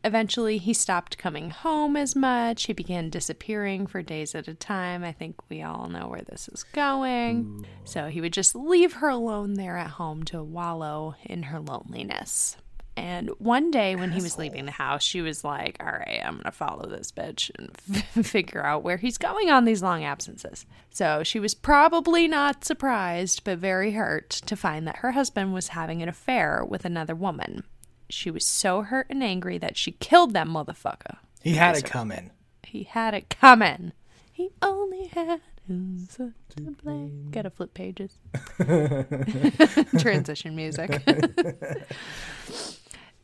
Eventually, 0.05 0.59
he 0.59 0.71
stopped 0.71 1.17
coming 1.17 1.49
home 1.49 1.97
as 1.97 2.15
much. 2.15 2.67
He 2.67 2.73
began 2.73 3.09
disappearing 3.09 3.87
for 3.87 4.03
days 4.03 4.35
at 4.35 4.47
a 4.47 4.53
time. 4.53 5.03
I 5.03 5.11
think 5.11 5.35
we 5.49 5.63
all 5.63 5.89
know 5.89 6.07
where 6.07 6.21
this 6.21 6.47
is 6.47 6.63
going. 6.63 7.65
So 7.85 8.09
he 8.09 8.21
would 8.21 8.31
just 8.31 8.55
leave 8.55 8.93
her 8.93 9.09
alone 9.09 9.55
there 9.55 9.77
at 9.77 9.89
home 9.89 10.21
to 10.25 10.43
wallow 10.43 11.15
in 11.23 11.41
her 11.43 11.59
loneliness. 11.59 12.55
And 12.95 13.29
one 13.39 13.71
day 13.71 13.95
when 13.95 14.11
he 14.11 14.21
was 14.21 14.37
leaving 14.37 14.65
the 14.65 14.71
house, 14.71 15.01
she 15.03 15.21
was 15.21 15.43
like, 15.43 15.77
All 15.83 15.91
right, 15.91 16.21
I'm 16.23 16.35
going 16.35 16.43
to 16.43 16.51
follow 16.51 16.87
this 16.87 17.11
bitch 17.11 17.49
and 17.57 18.25
figure 18.25 18.63
out 18.63 18.83
where 18.83 18.97
he's 18.97 19.17
going 19.17 19.49
on 19.49 19.65
these 19.65 19.81
long 19.81 20.03
absences. 20.03 20.67
So 20.91 21.23
she 21.23 21.39
was 21.39 21.55
probably 21.55 22.27
not 22.27 22.63
surprised, 22.63 23.43
but 23.43 23.57
very 23.57 23.93
hurt 23.93 24.29
to 24.29 24.55
find 24.55 24.87
that 24.87 24.97
her 24.97 25.11
husband 25.11 25.51
was 25.51 25.69
having 25.69 26.03
an 26.03 26.09
affair 26.09 26.63
with 26.63 26.85
another 26.85 27.15
woman. 27.15 27.63
She 28.09 28.31
was 28.31 28.45
so 28.45 28.81
hurt 28.81 29.07
and 29.09 29.23
angry 29.23 29.57
that 29.57 29.77
she 29.77 29.91
killed 29.93 30.33
that 30.33 30.47
motherfucker. 30.47 31.17
He 31.41 31.53
had 31.53 31.77
it 31.77 31.85
coming. 31.85 32.31
He 32.63 32.83
had 32.83 33.13
it 33.13 33.29
coming. 33.29 33.93
He 34.31 34.49
only 34.61 35.07
had 35.07 35.41
himself 35.67 36.33
to 36.55 36.75
blame. 36.83 37.29
Gotta 37.31 37.49
flip 37.49 37.73
pages. 37.73 38.17
Transition 39.99 40.55
music. 40.55 41.01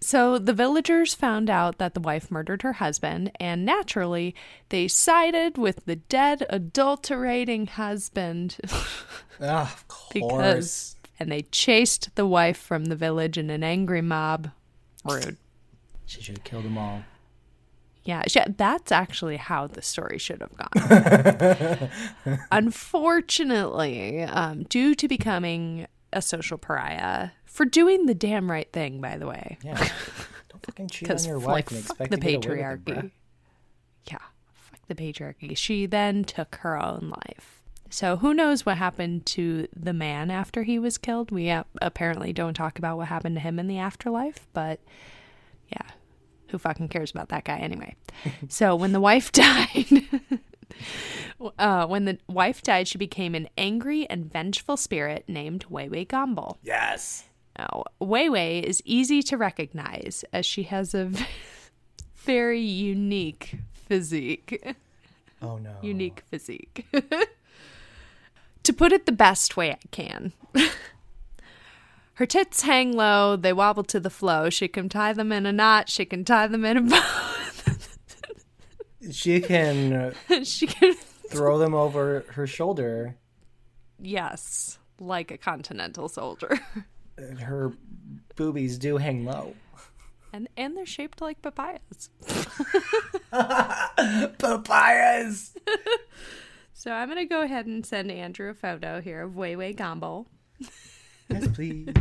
so 0.01 0.39
the 0.39 0.53
villagers 0.53 1.13
found 1.13 1.49
out 1.49 1.77
that 1.77 1.93
the 1.93 1.99
wife 1.99 2.31
murdered 2.31 2.61
her 2.61 2.73
husband, 2.73 3.31
and 3.39 3.65
naturally, 3.65 4.35
they 4.69 4.87
sided 4.87 5.57
with 5.57 5.85
the 5.85 5.97
dead, 5.97 6.45
adulterating 6.49 7.67
husband. 7.67 8.57
Ah, 9.41 9.73
of 9.73 9.87
course. 9.87 10.13
because 10.13 10.95
and 11.19 11.31
they 11.31 11.43
chased 11.51 12.15
the 12.15 12.25
wife 12.25 12.57
from 12.57 12.85
the 12.85 12.95
village 12.95 13.37
in 13.37 13.49
an 13.51 13.63
angry 13.63 14.01
mob. 14.01 14.49
Rude. 15.05 15.37
She 16.05 16.21
should 16.21 16.37
have 16.37 16.43
killed 16.43 16.65
them 16.65 16.77
all. 16.77 17.03
Yeah, 18.03 18.23
sh- 18.27 18.37
that's 18.57 18.91
actually 18.91 19.37
how 19.37 19.67
the 19.67 19.81
story 19.81 20.17
should 20.17 20.41
have 20.41 20.55
gone. 20.57 21.89
Unfortunately, 22.51 24.23
um, 24.23 24.63
due 24.63 24.95
to 24.95 25.07
becoming 25.07 25.87
a 26.11 26.21
social 26.21 26.57
pariah 26.57 27.29
for 27.45 27.65
doing 27.65 28.07
the 28.07 28.15
damn 28.15 28.49
right 28.49 28.71
thing, 28.73 28.99
by 29.01 29.17
the 29.17 29.27
way, 29.27 29.57
Yeah. 29.63 29.75
Don't 30.49 30.65
fucking 30.65 30.87
cheat 30.89 31.09
on 31.11 31.23
your 31.23 31.37
wife 31.39 31.47
like 31.47 31.71
and 31.71 31.79
fuck 31.83 32.01
expect 32.01 32.11
the 32.11 32.17
to 32.17 32.21
get 32.21 32.45
away 32.45 32.57
with 32.57 32.87
it, 32.87 32.95
patriarchy. 32.95 33.11
yeah, 34.09 34.17
fuck 34.53 34.79
the 34.87 34.95
patriarchy. 34.95 35.55
She 35.55 35.85
then 35.85 36.23
took 36.23 36.55
her 36.55 36.75
own 36.81 37.13
life. 37.27 37.60
So 37.91 38.15
who 38.15 38.33
knows 38.33 38.65
what 38.65 38.77
happened 38.77 39.25
to 39.27 39.67
the 39.75 39.91
man 39.91 40.31
after 40.31 40.63
he 40.63 40.79
was 40.79 40.97
killed? 40.97 41.29
We 41.29 41.49
uh, 41.49 41.65
apparently 41.81 42.31
don't 42.31 42.53
talk 42.53 42.79
about 42.79 42.95
what 42.95 43.09
happened 43.09 43.35
to 43.35 43.41
him 43.41 43.59
in 43.59 43.67
the 43.67 43.79
afterlife, 43.79 44.47
but 44.53 44.79
yeah, 45.67 45.89
who 46.47 46.57
fucking 46.57 46.87
cares 46.87 47.11
about 47.11 47.29
that 47.29 47.43
guy 47.43 47.57
anyway? 47.57 47.97
so 48.47 48.77
when 48.77 48.93
the 48.93 49.01
wife 49.01 49.31
died, 49.33 50.07
uh, 51.59 51.85
when 51.85 52.05
the 52.05 52.17
wife 52.29 52.61
died, 52.61 52.87
she 52.87 52.97
became 52.97 53.35
an 53.35 53.49
angry 53.57 54.09
and 54.09 54.31
vengeful 54.31 54.77
spirit 54.77 55.25
named 55.27 55.65
Wewe 55.69 56.07
Gombel. 56.07 56.59
Yes. 56.63 57.25
Now, 57.59 57.83
Weiwei 58.01 58.63
is 58.63 58.81
easy 58.85 59.21
to 59.23 59.35
recognize 59.35 60.23
as 60.31 60.45
she 60.45 60.63
has 60.63 60.95
a 60.95 61.11
very 62.15 62.61
unique 62.61 63.57
physique. 63.73 64.75
Oh 65.41 65.57
no. 65.57 65.75
Unique 65.81 66.23
physique. 66.29 66.85
To 68.71 68.77
put 68.77 68.93
it 68.93 69.05
the 69.05 69.11
best 69.11 69.57
way 69.57 69.71
I 69.71 69.79
can. 69.91 70.31
Her 72.13 72.25
tits 72.25 72.61
hang 72.61 72.93
low, 72.93 73.35
they 73.35 73.51
wobble 73.51 73.83
to 73.85 73.99
the 73.99 74.09
flow. 74.09 74.49
She 74.49 74.67
can 74.69 74.87
tie 74.87 75.11
them 75.11 75.31
in 75.33 75.45
a 75.45 75.51
knot, 75.51 75.89
she 75.89 76.05
can 76.05 76.23
tie 76.23 76.47
them 76.47 76.63
in 76.65 76.77
a 76.77 76.81
bow. 76.81 77.35
She 79.11 79.41
can 79.41 79.93
uh, 79.93 80.13
she 80.43 80.67
can 80.67 80.93
throw 80.93 81.57
them 81.57 81.73
over 81.73 82.23
her 82.33 82.45
shoulder. 82.45 83.15
Yes, 83.97 84.77
like 84.99 85.31
a 85.31 85.39
continental 85.39 86.07
soldier. 86.07 86.59
and 87.17 87.39
Her 87.39 87.73
boobies 88.35 88.77
do 88.77 88.97
hang 88.97 89.25
low. 89.25 89.55
And 90.31 90.47
and 90.55 90.77
they're 90.77 90.85
shaped 90.85 91.19
like 91.19 91.41
papayas. 91.41 92.11
Papayas. 94.37 95.55
So 96.81 96.91
I'm 96.91 97.09
gonna 97.09 97.25
go 97.25 97.43
ahead 97.43 97.67
and 97.67 97.85
send 97.85 98.09
Andrew 98.09 98.49
a 98.49 98.55
photo 98.55 99.01
here 99.01 99.21
of 99.21 99.33
Wewe 99.33 99.75
Gombel. 99.75 100.25
Yes, 101.29 101.47
please. 101.53 101.93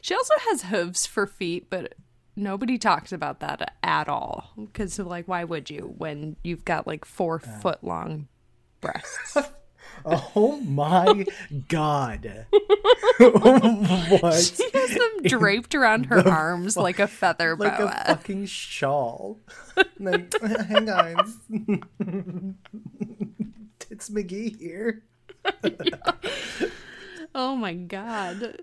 She 0.00 0.14
also 0.14 0.34
has 0.48 0.62
hooves 0.62 1.04
for 1.04 1.26
feet, 1.26 1.68
but 1.70 1.94
nobody 2.36 2.78
talks 2.78 3.10
about 3.10 3.40
that 3.40 3.74
at 3.82 4.08
all. 4.08 4.52
Because 4.56 4.96
like, 5.00 5.26
why 5.26 5.42
would 5.42 5.70
you 5.70 5.92
when 5.98 6.36
you've 6.44 6.64
got 6.64 6.86
like 6.86 7.04
four 7.04 7.40
foot 7.40 7.82
long 7.82 8.28
breasts? 8.80 9.36
Oh 10.36 10.60
my 10.60 11.26
god. 11.68 12.46
what? 13.18 14.34
She 14.34 14.70
has 14.74 14.90
them 14.94 15.22
draped 15.24 15.74
around 15.74 16.06
her 16.06 16.26
arms 16.28 16.76
like 16.76 16.98
a 16.98 17.06
feather 17.08 17.56
Like 17.56 17.78
boa. 17.78 18.02
a 18.06 18.14
fucking 18.14 18.46
shawl. 18.46 19.40
like, 19.98 20.32
hang 20.40 20.88
on. 20.90 22.56
Tits 23.78 24.10
McGee 24.10 24.58
here. 24.58 25.02
oh 27.34 27.56
my 27.56 27.74
god, 27.74 28.60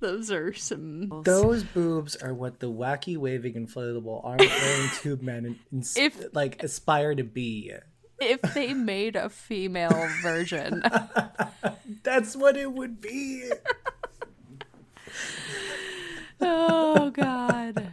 those 0.00 0.30
are 0.30 0.52
some. 0.54 1.22
Those 1.24 1.62
boobs 1.62 2.16
are 2.16 2.34
what 2.34 2.60
the 2.60 2.70
wacky 2.70 3.16
waving 3.16 3.54
inflatable 3.54 4.24
arm 4.24 4.38
wearing 4.38 4.88
tube 5.00 5.22
men 5.22 5.58
If- 5.96 6.34
like 6.34 6.62
aspire 6.62 7.14
to 7.14 7.24
be. 7.24 7.72
If 8.20 8.40
they 8.54 8.74
made 8.74 9.16
a 9.16 9.28
female 9.28 10.08
version, 10.22 10.82
That's 12.02 12.36
what 12.36 12.56
it 12.56 12.72
would 12.72 13.00
be. 13.00 13.50
oh 16.40 17.10
god. 17.10 17.92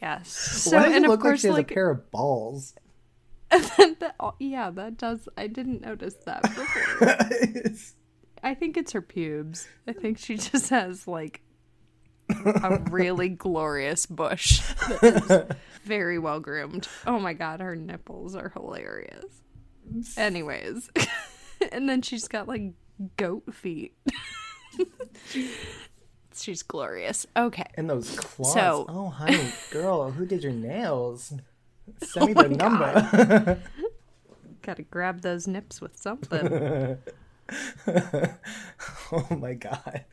Yes. 0.00 0.28
So 0.28 0.76
Why 0.76 0.86
does 0.86 0.96
and 0.96 1.04
it 1.04 1.06
of 1.06 1.10
look 1.10 1.20
like 1.20 1.30
course, 1.30 1.40
she 1.40 1.46
has 1.48 1.56
like, 1.56 1.70
a 1.70 1.74
pair 1.74 1.90
of 1.90 2.10
balls? 2.10 2.74
that, 3.50 4.14
oh, 4.20 4.34
yeah, 4.38 4.70
that 4.70 4.96
does. 4.96 5.28
I 5.36 5.46
didn't 5.46 5.82
notice 5.82 6.14
that 6.26 6.42
before. 6.42 7.16
I 8.42 8.54
think 8.54 8.76
it's 8.76 8.92
her 8.92 9.02
pubes. 9.02 9.68
I 9.86 9.92
think 9.92 10.18
she 10.18 10.36
just 10.36 10.70
has 10.70 11.06
like 11.06 11.42
a 12.30 12.80
really 12.90 13.28
glorious 13.28 14.06
bush 14.06 14.60
that 14.88 15.50
is 15.50 15.56
very 15.84 16.18
well 16.18 16.40
groomed. 16.40 16.88
Oh 17.06 17.18
my 17.18 17.32
god, 17.32 17.60
her 17.60 17.76
nipples 17.76 18.34
are 18.34 18.50
hilarious. 18.50 19.24
Anyways, 20.16 20.90
and 21.72 21.88
then 21.88 22.02
she's 22.02 22.28
got 22.28 22.46
like 22.48 22.72
goat 23.16 23.54
feet. 23.54 23.96
She's 26.32 26.62
glorious. 26.62 27.26
Okay. 27.36 27.66
And 27.74 27.90
those 27.90 28.16
claws. 28.18 28.54
So- 28.54 28.86
oh, 28.88 29.08
honey, 29.10 29.50
girl, 29.70 30.10
who 30.10 30.24
did 30.24 30.42
your 30.42 30.52
nails? 30.52 31.34
Send 32.02 32.26
me 32.26 32.34
oh 32.36 32.42
the 32.44 32.48
number. 32.50 33.58
Gotta 34.62 34.82
grab 34.82 35.22
those 35.22 35.48
nips 35.48 35.80
with 35.80 35.96
something. 35.96 36.98
oh 39.12 39.26
my 39.36 39.54
god. 39.54 40.04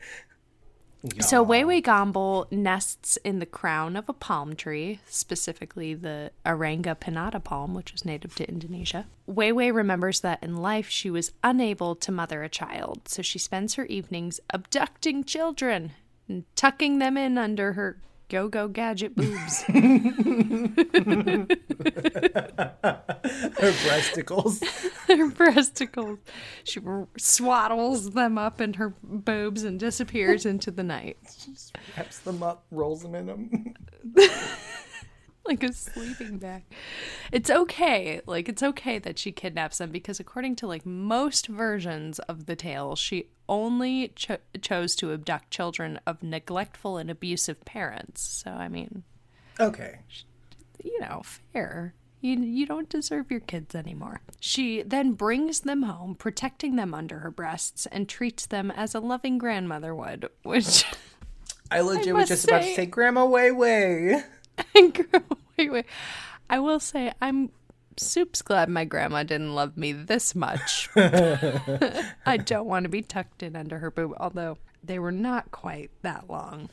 So 1.20 1.44
Wewe 1.44 1.80
Gombel 1.80 2.50
nests 2.50 3.18
in 3.18 3.38
the 3.38 3.46
crown 3.46 3.96
of 3.96 4.08
a 4.08 4.12
palm 4.12 4.56
tree, 4.56 4.98
specifically 5.06 5.94
the 5.94 6.32
Arenga 6.44 6.96
pinnata 6.96 7.42
palm, 7.42 7.74
which 7.74 7.94
is 7.94 8.04
native 8.04 8.34
to 8.36 8.48
Indonesia. 8.48 9.06
Wewe 9.28 9.72
remembers 9.72 10.20
that 10.20 10.42
in 10.42 10.56
life 10.56 10.88
she 10.88 11.08
was 11.08 11.32
unable 11.44 11.94
to 11.94 12.10
mother 12.10 12.42
a 12.42 12.48
child, 12.48 13.02
so 13.06 13.22
she 13.22 13.38
spends 13.38 13.74
her 13.74 13.86
evenings 13.86 14.40
abducting 14.50 15.22
children 15.22 15.92
and 16.28 16.44
tucking 16.56 16.98
them 16.98 17.16
in 17.16 17.38
under 17.38 17.74
her 17.74 17.98
go-go 18.28 18.68
gadget 18.68 19.14
boobs. 19.14 19.62
Her 23.58 23.72
breasticles. 23.72 24.62
her 25.06 25.30
breasticles. 25.30 26.18
She 26.64 26.80
swaddles 27.16 28.12
them 28.12 28.38
up 28.38 28.60
in 28.60 28.74
her 28.74 28.94
boobs 29.02 29.64
and 29.64 29.78
disappears 29.78 30.46
into 30.46 30.70
the 30.70 30.82
night. 30.82 31.18
She 31.38 31.52
wraps 31.96 32.18
them 32.20 32.42
up, 32.42 32.64
rolls 32.70 33.02
them 33.02 33.14
in 33.14 33.26
them. 33.26 33.74
like 35.46 35.62
a 35.62 35.72
sleeping 35.72 36.38
bag. 36.38 36.64
It's 37.32 37.50
okay. 37.50 38.20
Like 38.26 38.48
it's 38.48 38.62
okay 38.62 38.98
that 38.98 39.18
she 39.18 39.32
kidnaps 39.32 39.78
them 39.78 39.90
because 39.90 40.20
according 40.20 40.56
to 40.56 40.66
like 40.66 40.86
most 40.86 41.46
versions 41.48 42.18
of 42.20 42.46
the 42.46 42.54
tale, 42.56 42.94
she 42.96 43.28
only 43.48 44.12
cho- 44.14 44.38
chose 44.60 44.94
to 44.96 45.12
abduct 45.12 45.50
children 45.50 45.98
of 46.06 46.22
neglectful 46.22 46.96
and 46.98 47.10
abusive 47.10 47.64
parents. 47.64 48.22
So 48.22 48.50
I 48.50 48.68
mean, 48.68 49.02
Okay. 49.60 50.00
you 50.82 51.00
know, 51.00 51.22
fair. 51.52 51.94
You, 52.20 52.36
you 52.40 52.66
don't 52.66 52.88
deserve 52.88 53.30
your 53.30 53.38
kids 53.40 53.76
anymore. 53.76 54.20
She 54.40 54.82
then 54.82 55.12
brings 55.12 55.60
them 55.60 55.82
home, 55.84 56.16
protecting 56.16 56.74
them 56.74 56.92
under 56.92 57.20
her 57.20 57.30
breasts, 57.30 57.86
and 57.86 58.08
treats 58.08 58.44
them 58.46 58.72
as 58.72 58.92
a 58.94 58.98
loving 59.00 59.38
grandmother 59.38 59.94
would, 59.94 60.28
which 60.42 60.84
I 61.70 61.80
legit 61.80 62.08
I 62.08 62.12
was 62.14 62.28
just 62.28 62.44
about 62.44 62.58
to 62.62 62.64
say- 62.64 62.74
say, 62.76 62.86
Grandma 62.86 63.24
Way 63.24 63.52
Way. 63.52 64.22
Girl, 64.74 65.22
wait, 65.56 65.70
wait. 65.70 65.86
I 66.50 66.58
will 66.58 66.80
say 66.80 67.12
I'm 67.22 67.50
soups 67.98 68.42
glad 68.42 68.68
my 68.68 68.84
grandma 68.84 69.22
didn't 69.22 69.54
love 69.54 69.76
me 69.76 69.92
this 69.92 70.34
much. 70.34 70.88
I 70.96 72.36
don't 72.36 72.66
want 72.66 72.84
to 72.84 72.88
be 72.88 73.02
tucked 73.02 73.42
in 73.42 73.56
under 73.56 73.78
her 73.78 73.90
boob, 73.90 74.14
although 74.18 74.58
they 74.82 74.98
were 74.98 75.12
not 75.12 75.50
quite 75.50 75.90
that 76.02 76.28
long. 76.28 76.70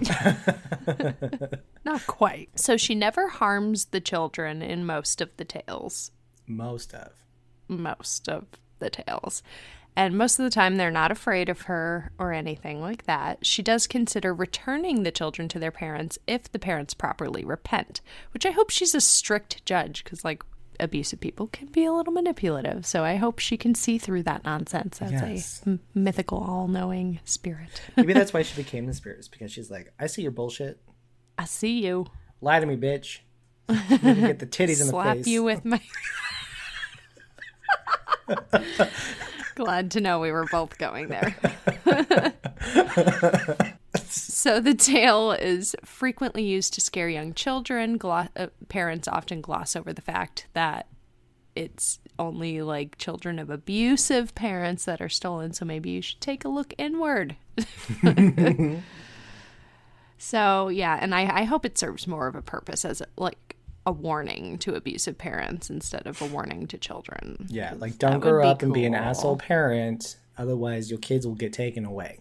not 1.84 2.06
quite. 2.06 2.48
So 2.58 2.76
she 2.76 2.94
never 2.94 3.28
harms 3.28 3.86
the 3.86 4.00
children 4.00 4.62
in 4.62 4.86
most 4.86 5.20
of 5.20 5.36
the 5.36 5.44
tales. 5.44 6.12
Most 6.46 6.94
of. 6.94 7.12
Most 7.68 8.28
of 8.28 8.46
the 8.78 8.90
tales. 8.90 9.42
And 9.96 10.16
most 10.16 10.38
of 10.38 10.44
the 10.44 10.50
time, 10.50 10.76
they're 10.76 10.90
not 10.90 11.10
afraid 11.10 11.48
of 11.48 11.62
her 11.62 12.12
or 12.18 12.32
anything 12.32 12.80
like 12.80 13.04
that. 13.04 13.44
She 13.44 13.62
does 13.62 13.86
consider 13.86 14.32
returning 14.32 15.02
the 15.02 15.10
children 15.10 15.48
to 15.48 15.58
their 15.58 15.72
parents 15.72 16.18
if 16.26 16.50
the 16.50 16.58
parents 16.58 16.94
properly 16.94 17.44
repent, 17.44 18.00
which 18.32 18.46
I 18.46 18.50
hope 18.50 18.70
she's 18.70 18.94
a 18.94 19.00
strict 19.00 19.64
judge 19.66 20.04
because, 20.04 20.24
like, 20.24 20.42
abusive 20.82 21.20
people 21.20 21.46
can 21.48 21.68
be 21.68 21.84
a 21.84 21.92
little 21.92 22.12
manipulative. 22.12 22.84
So 22.86 23.04
I 23.04 23.16
hope 23.16 23.38
she 23.38 23.56
can 23.56 23.74
see 23.74 23.98
through 23.98 24.22
that 24.24 24.44
nonsense 24.44 25.00
as 25.02 25.12
Yes. 25.12 25.62
a 25.66 25.70
m- 25.70 25.80
mythical, 25.94 26.38
all 26.38 26.68
knowing 26.68 27.20
spirit. 27.24 27.82
Maybe 27.96 28.12
that's 28.12 28.32
why 28.32 28.42
she 28.42 28.54
became 28.60 28.86
the 28.86 28.94
spirit, 28.94 29.20
is 29.20 29.28
because 29.28 29.52
she's 29.52 29.70
like, 29.70 29.92
I 29.98 30.06
see 30.06 30.22
your 30.22 30.30
bullshit. 30.32 30.80
I 31.38 31.44
see 31.44 31.84
you. 31.84 32.06
Lie 32.40 32.60
to 32.60 32.66
me, 32.66 32.76
bitch. 32.76 33.18
Get 33.68 34.38
the 34.40 34.46
titties 34.46 34.80
in 34.80 34.86
the 34.86 34.92
Slap 34.92 35.16
face. 35.18 35.26
you 35.26 35.42
with 35.44 35.64
my. 35.64 35.80
Glad 39.54 39.90
to 39.92 40.00
know 40.00 40.20
we 40.20 40.32
were 40.32 40.46
both 40.50 40.78
going 40.78 41.08
there. 41.08 41.36
so 44.08 44.60
the 44.60 44.74
tale 44.74 45.32
is 45.32 45.74
frequently 45.84 46.44
used 46.44 46.74
to 46.74 46.80
scare 46.80 47.08
young 47.08 47.34
children. 47.34 47.96
Glo- 47.96 48.28
uh, 48.36 48.48
parents 48.68 49.08
often 49.08 49.40
gloss 49.40 49.74
over 49.74 49.92
the 49.92 50.02
fact 50.02 50.46
that 50.52 50.86
it's 51.56 51.98
only 52.18 52.62
like 52.62 52.96
children 52.98 53.38
of 53.38 53.50
abusive 53.50 54.34
parents 54.34 54.84
that 54.84 55.00
are 55.00 55.08
stolen. 55.08 55.52
So 55.52 55.64
maybe 55.64 55.90
you 55.90 56.02
should 56.02 56.20
take 56.20 56.44
a 56.44 56.48
look 56.48 56.72
inward. 56.78 57.36
so 60.18 60.68
yeah, 60.68 60.98
and 61.00 61.14
I, 61.14 61.40
I 61.40 61.44
hope 61.44 61.64
it 61.64 61.76
serves 61.76 62.06
more 62.06 62.28
of 62.28 62.36
a 62.36 62.42
purpose 62.42 62.84
as 62.84 63.00
a, 63.00 63.06
like 63.16 63.56
a 63.86 63.92
warning 63.92 64.58
to 64.58 64.74
abusive 64.74 65.18
parents 65.18 65.70
instead 65.70 66.06
of 66.06 66.20
a 66.22 66.26
warning 66.26 66.66
to 66.68 66.78
children. 66.78 67.46
Yeah, 67.48 67.74
like 67.78 67.98
don't 67.98 68.20
grow 68.20 68.46
up 68.46 68.62
and 68.62 68.72
be 68.72 68.84
an 68.84 68.94
asshole 68.94 69.36
parent. 69.38 70.16
Otherwise, 70.38 70.90
your 70.90 71.00
kids 71.00 71.26
will 71.26 71.34
get 71.34 71.52
taken 71.52 71.84
away. 71.84 72.18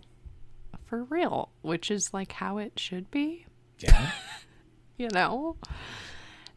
For 0.89 1.03
real, 1.03 1.49
which 1.61 1.91
is 1.91 2.15
like 2.15 2.31
how 2.31 2.57
it 2.57 2.79
should 2.79 3.11
be. 3.11 3.45
Yeah. 3.77 4.09
you 4.97 5.07
know? 5.13 5.55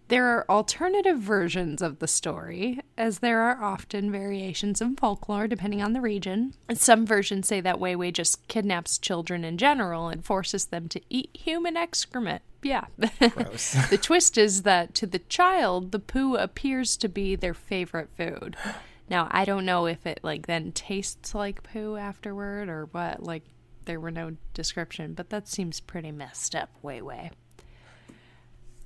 There 0.08 0.26
are 0.26 0.50
alternative 0.50 1.18
versions 1.18 1.82
of 1.82 1.98
the 1.98 2.08
story, 2.08 2.80
as 2.96 3.18
there 3.18 3.40
are 3.40 3.62
often 3.62 4.10
variations 4.10 4.80
in 4.80 4.96
folklore 4.96 5.46
depending 5.46 5.82
on 5.82 5.92
the 5.92 6.00
region. 6.00 6.54
Some 6.72 7.04
versions 7.04 7.46
say 7.46 7.60
that 7.60 7.78
Wewe 7.78 8.10
just 8.10 8.48
kidnaps 8.48 8.96
children 8.96 9.44
in 9.44 9.58
general 9.58 10.08
and 10.08 10.24
forces 10.24 10.64
them 10.64 10.88
to 10.88 11.00
eat 11.10 11.28
human 11.34 11.76
excrement. 11.76 12.40
Yeah. 12.62 12.86
Gross. 13.34 13.72
the 13.90 13.98
twist 13.98 14.38
is 14.38 14.62
that 14.62 14.94
to 14.94 15.06
the 15.06 15.18
child, 15.18 15.92
the 15.92 15.98
poo 15.98 16.36
appears 16.36 16.96
to 16.96 17.08
be 17.10 17.36
their 17.36 17.54
favorite 17.54 18.08
food. 18.16 18.56
Now, 19.10 19.28
I 19.30 19.44
don't 19.44 19.66
know 19.66 19.84
if 19.84 20.06
it 20.06 20.20
like 20.22 20.46
then 20.46 20.72
tastes 20.72 21.34
like 21.34 21.62
poo 21.62 21.96
afterward 21.96 22.70
or 22.70 22.86
what. 22.92 23.22
Like 23.22 23.42
there 23.84 24.00
were 24.00 24.10
no 24.10 24.36
description, 24.54 25.14
but 25.14 25.30
that 25.30 25.48
seems 25.48 25.80
pretty 25.80 26.12
messed 26.12 26.54
up. 26.54 26.70
Way 26.82 27.02
way. 27.02 27.30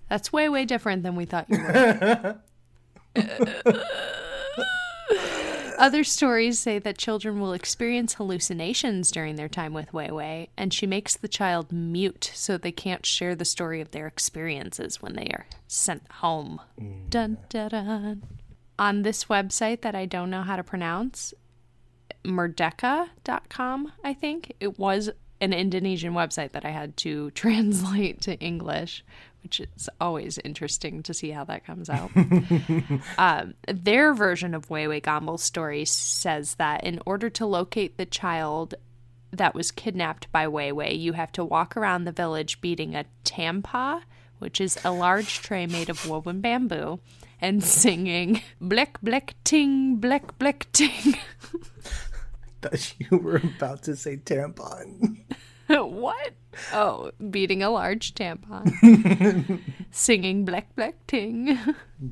That's 0.08 0.32
way 0.32 0.48
way 0.48 0.64
different 0.64 1.02
than 1.02 1.16
we 1.16 1.24
thought 1.24 1.50
you 1.50 1.58
were. 1.58 2.38
Other 5.78 6.04
stories 6.04 6.58
say 6.58 6.78
that 6.78 6.96
children 6.96 7.38
will 7.38 7.52
experience 7.52 8.14
hallucinations 8.14 9.10
during 9.10 9.36
their 9.36 9.48
time 9.48 9.74
with 9.74 9.92
Wewe, 9.92 10.48
and 10.56 10.72
she 10.72 10.86
makes 10.86 11.16
the 11.16 11.28
child 11.28 11.70
mute 11.70 12.30
so 12.32 12.56
they 12.56 12.72
can't 12.72 13.04
share 13.04 13.34
the 13.34 13.44
story 13.44 13.82
of 13.82 13.90
their 13.90 14.06
experiences 14.06 15.02
when 15.02 15.14
they 15.14 15.26
are 15.26 15.46
sent 15.68 16.10
home. 16.10 16.60
Mm, 16.80 17.10
dun, 17.10 17.38
dun, 17.50 17.68
dun. 17.68 18.22
On 18.78 19.02
this 19.02 19.26
website 19.26 19.82
that 19.82 19.94
I 19.94 20.06
don't 20.06 20.30
know 20.30 20.42
how 20.42 20.56
to 20.56 20.64
pronounce, 20.64 21.34
merdeka.com, 22.26 23.92
I 24.04 24.14
think. 24.14 24.54
It 24.60 24.78
was 24.78 25.10
an 25.40 25.52
Indonesian 25.52 26.14
website 26.14 26.52
that 26.52 26.64
I 26.64 26.70
had 26.70 26.96
to 26.98 27.30
translate 27.32 28.20
to 28.22 28.38
English, 28.38 29.04
which 29.42 29.60
is 29.60 29.88
always 30.00 30.38
interesting 30.38 31.02
to 31.04 31.14
see 31.14 31.30
how 31.30 31.44
that 31.44 31.64
comes 31.64 31.88
out. 31.88 32.10
um, 33.18 33.54
their 33.68 34.14
version 34.14 34.54
of 34.54 34.68
Wewe 34.68 35.00
Gombel's 35.00 35.42
story 35.42 35.84
says 35.84 36.56
that 36.56 36.84
in 36.84 37.00
order 37.06 37.30
to 37.30 37.46
locate 37.46 37.96
the 37.96 38.06
child 38.06 38.74
that 39.30 39.54
was 39.54 39.70
kidnapped 39.70 40.30
by 40.32 40.46
Wewe, 40.46 40.98
you 40.98 41.12
have 41.12 41.32
to 41.32 41.44
walk 41.44 41.76
around 41.76 42.04
the 42.04 42.12
village 42.12 42.60
beating 42.60 42.94
a 42.94 43.04
tampa, 43.24 44.02
which 44.38 44.60
is 44.60 44.78
a 44.84 44.90
large 44.90 45.40
tray 45.40 45.66
made 45.66 45.90
of 45.90 46.08
woven 46.08 46.40
bamboo, 46.40 47.00
and 47.40 47.62
singing 47.62 48.40
"Blick 48.60 48.98
Blick 49.02 49.34
Ting 49.44 49.96
Blick 49.96 50.38
Blick 50.38 50.66
Ting." 50.72 51.16
Thought 52.68 52.94
you 52.98 53.18
were 53.18 53.36
about 53.36 53.82
to 53.84 53.96
say 53.96 54.16
tampon. 54.16 55.18
what? 55.68 56.32
Oh, 56.72 57.10
beating 57.30 57.62
a 57.62 57.70
large 57.70 58.14
tampon, 58.14 59.60
singing 59.90 60.44
"Blick 60.44 60.74
Blick 60.74 61.06
Ting." 61.06 61.58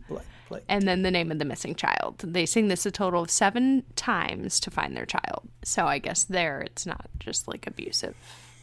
Black, 0.08 0.26
black. 0.48 0.62
and 0.68 0.86
then 0.86 1.02
the 1.02 1.10
name 1.10 1.30
of 1.30 1.38
the 1.38 1.44
missing 1.44 1.74
child. 1.74 2.18
They 2.18 2.46
sing 2.46 2.68
this 2.68 2.84
a 2.84 2.90
total 2.90 3.22
of 3.22 3.30
seven 3.30 3.84
times 3.96 4.60
to 4.60 4.70
find 4.70 4.96
their 4.96 5.06
child. 5.06 5.48
So 5.62 5.86
I 5.86 5.98
guess 5.98 6.24
there 6.24 6.60
it's 6.60 6.86
not 6.86 7.08
just 7.20 7.48
like 7.48 7.66
abusive 7.66 8.16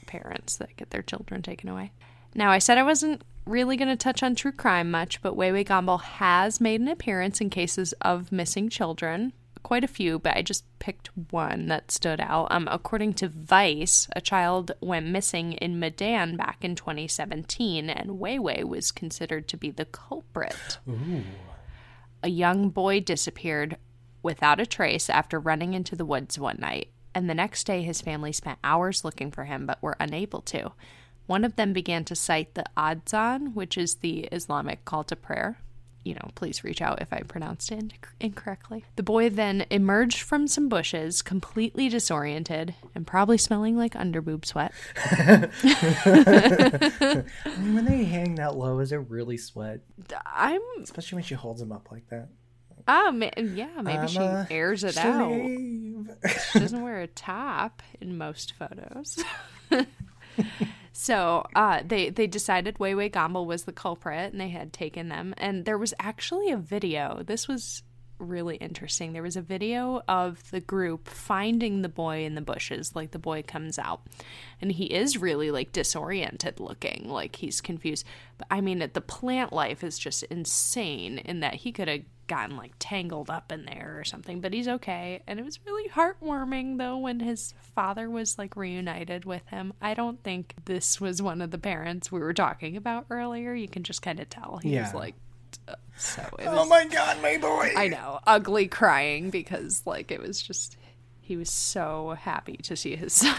parents 0.06 0.58
that 0.58 0.76
get 0.76 0.90
their 0.92 1.02
children 1.02 1.42
taken 1.42 1.70
away. 1.70 1.92
Now, 2.36 2.52
I 2.52 2.60
said 2.60 2.78
I 2.78 2.84
wasn't 2.84 3.24
really 3.46 3.76
going 3.76 3.90
to 3.90 3.96
touch 3.96 4.24
on 4.24 4.36
true 4.36 4.52
crime 4.52 4.92
much, 4.92 5.22
but 5.22 5.36
Wewe 5.36 5.66
Gombel 5.66 6.02
has 6.02 6.62
made 6.62 6.80
an 6.80 6.88
appearance 6.88 7.42
in 7.42 7.50
cases 7.50 7.94
of 8.02 8.32
missing 8.32 8.70
children. 8.70 9.34
Quite 9.64 9.84
a 9.84 9.88
few, 9.88 10.20
but 10.20 10.36
I 10.36 10.42
just 10.42 10.66
picked 10.80 11.10
one 11.32 11.68
that 11.68 11.92
stood 11.92 12.20
out. 12.20 12.48
Um, 12.52 12.68
according 12.72 13.14
to 13.16 13.28
Vice, 13.30 14.08
a 14.16 14.22
child 14.22 14.72
went 14.82 15.06
missing 15.08 15.54
in 15.54 15.80
Medan 15.80 16.36
back 16.36 16.64
in 16.64 16.76
2017, 16.76 17.90
and 17.90 18.20
Wewe 18.20 18.64
was 18.64 18.92
considered 18.92 19.48
to 19.48 19.58
be 19.58 19.72
the 19.72 19.86
culprit 19.86 20.80
Ooh. 20.90 21.24
a 22.24 22.30
young 22.30 22.70
boy 22.70 23.00
disappeared 23.00 23.78
without 24.24 24.60
a 24.60 24.66
trace 24.66 25.10
after 25.10 25.40
running 25.40 25.74
into 25.74 25.96
the 25.96 26.06
woods 26.06 26.38
one 26.38 26.58
night. 26.60 26.90
and 27.14 27.30
the 27.30 27.36
next 27.36 27.66
day 27.66 27.82
his 27.84 28.02
family 28.02 28.32
spent 28.32 28.58
hours 28.64 29.04
looking 29.04 29.32
for 29.32 29.44
him 29.44 29.66
but 29.66 29.82
were 29.82 29.98
unable 30.00 30.42
to. 30.42 30.72
One 31.28 31.44
of 31.44 31.56
them 31.56 31.74
began 31.74 32.04
to 32.06 32.16
cite 32.16 32.56
the 32.56 32.66
Adzan, 32.78 33.54
which 33.54 33.78
is 33.78 33.96
the 33.96 34.22
Islamic 34.32 34.86
call 34.86 35.04
to 35.06 35.16
prayer. 35.16 35.60
You 36.04 36.16
know, 36.16 36.30
please 36.34 36.64
reach 36.64 36.82
out 36.82 37.00
if 37.02 37.14
I 37.14 37.20
pronounced 37.20 37.72
it 37.72 37.94
incorrectly. 38.20 38.86
The 38.96 39.04
boy 39.04 39.30
then 39.30 39.66
emerged 39.70 40.22
from 40.22 40.48
some 40.48 40.68
bushes, 40.68 41.22
completely 41.22 41.90
disoriented 41.90 42.74
and 42.96 43.06
probably 43.06 43.38
smelling 43.38 43.78
like 43.78 43.94
underboob 43.94 44.44
sweat. 44.46 44.74
I 45.06 45.50
mean, 47.60 47.76
when 47.76 47.86
they 47.86 48.04
hang 48.04 48.36
that 48.36 48.56
low, 48.56 48.80
is 48.80 48.92
it 48.92 48.98
really 49.10 49.38
sweat? 49.38 49.82
I'm, 50.26 50.62
Especially 50.82 51.18
when 51.18 51.24
she 51.24 51.36
holds 51.36 51.60
them 51.60 51.72
up 51.72 51.92
like 51.92 52.08
that. 52.10 52.30
ah, 52.88 53.12
ma- 53.12 53.30
yeah, 53.38 53.82
maybe 53.84 53.98
I'm 54.00 54.08
she 54.08 54.18
a 54.20 54.48
airs 54.50 54.84
it 54.84 54.98
out. 54.98 55.30
She 56.52 56.60
doesn't 56.60 56.82
wear 56.82 57.02
a 57.02 57.08
top 57.08 57.82
in 58.02 58.18
most 58.18 58.54
photos. 58.54 59.24
so 61.02 61.48
uh, 61.56 61.82
they 61.84 62.12
they 62.12 62.28
decided 62.28 62.78
Wewe 62.78 63.12
Gombel 63.12 63.48
was 63.48 63.64
the 63.64 63.72
culprit, 63.72 64.32
and 64.32 64.40
they 64.40 64.50
had 64.50 64.72
taken 64.72 65.10
them. 65.10 65.34
And 65.40 65.66
there 65.66 65.80
was 65.80 65.96
actually 66.00 66.52
a 66.52 66.58
video. 66.58 67.24
This 67.26 67.48
was 67.48 67.82
really 68.20 68.58
interesting. 68.58 69.12
There 69.12 69.24
was 69.24 69.36
a 69.36 69.42
video 69.42 70.04
of 70.08 70.52
the 70.52 70.60
group 70.60 71.10
finding 71.10 71.82
the 71.82 71.90
boy 71.90 72.24
in 72.24 72.36
the 72.36 72.42
bushes. 72.42 72.96
Like 72.96 73.10
the 73.10 73.18
boy 73.18 73.42
comes 73.42 73.80
out, 73.80 74.02
and 74.62 74.72
he 74.72 74.86
is 74.86 75.18
really 75.18 75.50
like 75.50 75.72
disoriented 75.72 76.60
looking, 76.60 77.10
like 77.10 77.38
he's 77.38 77.62
confused. 77.62 78.06
But 78.38 78.46
I 78.52 78.62
mean, 78.62 78.88
the 78.94 79.02
plant 79.02 79.52
life 79.52 79.84
is 79.84 79.98
just 79.98 80.22
insane 80.26 81.18
in 81.18 81.40
that 81.40 81.56
he 81.56 81.72
could 81.72 81.88
have 81.88 82.02
gotten 82.32 82.56
like 82.56 82.72
tangled 82.80 83.30
up 83.30 83.52
in 83.52 83.66
there 83.66 83.96
or 84.00 84.06
something, 84.06 84.40
but 84.40 84.54
he's 84.54 84.68
okay. 84.68 85.22
And 85.28 85.38
it 85.38 85.44
was 85.44 85.60
really 85.66 85.90
heartwarming 85.90 86.78
though 86.78 86.98
when 86.98 87.20
his 87.20 87.54
father 87.76 88.10
was 88.10 88.38
like 88.38 88.56
reunited 88.56 89.26
with 89.26 89.46
him. 89.48 89.74
I 89.82 89.94
don't 89.94 90.24
think 90.24 90.56
this 90.66 91.02
was 91.02 91.22
one 91.22 91.42
of 91.42 91.52
the 91.52 91.58
parents 91.58 92.10
we 92.12 92.22
were 92.22 92.34
talking 92.34 92.78
about 92.78 93.06
earlier. 93.10 93.54
You 93.54 93.68
can 93.68 93.84
just 93.84 94.02
kind 94.02 94.20
of 94.20 94.30
tell 94.30 94.60
he 94.64 94.78
was 94.78 94.94
like 94.94 95.16
so 95.98 96.22
it 96.40 96.48
oh 96.48 96.66
my 96.66 96.86
god, 96.86 97.22
my 97.22 97.38
boy! 97.38 97.74
I 97.76 97.90
know, 97.90 98.20
ugly 98.26 98.68
crying 98.70 99.30
because 99.30 99.84
like 99.86 100.10
it 100.10 100.22
was 100.22 100.42
just 100.42 100.78
he 101.20 101.36
was 101.36 101.52
so 101.52 102.16
happy 102.20 102.56
to 102.64 102.76
see 102.78 102.96
his 102.96 103.12
son. 103.14 103.36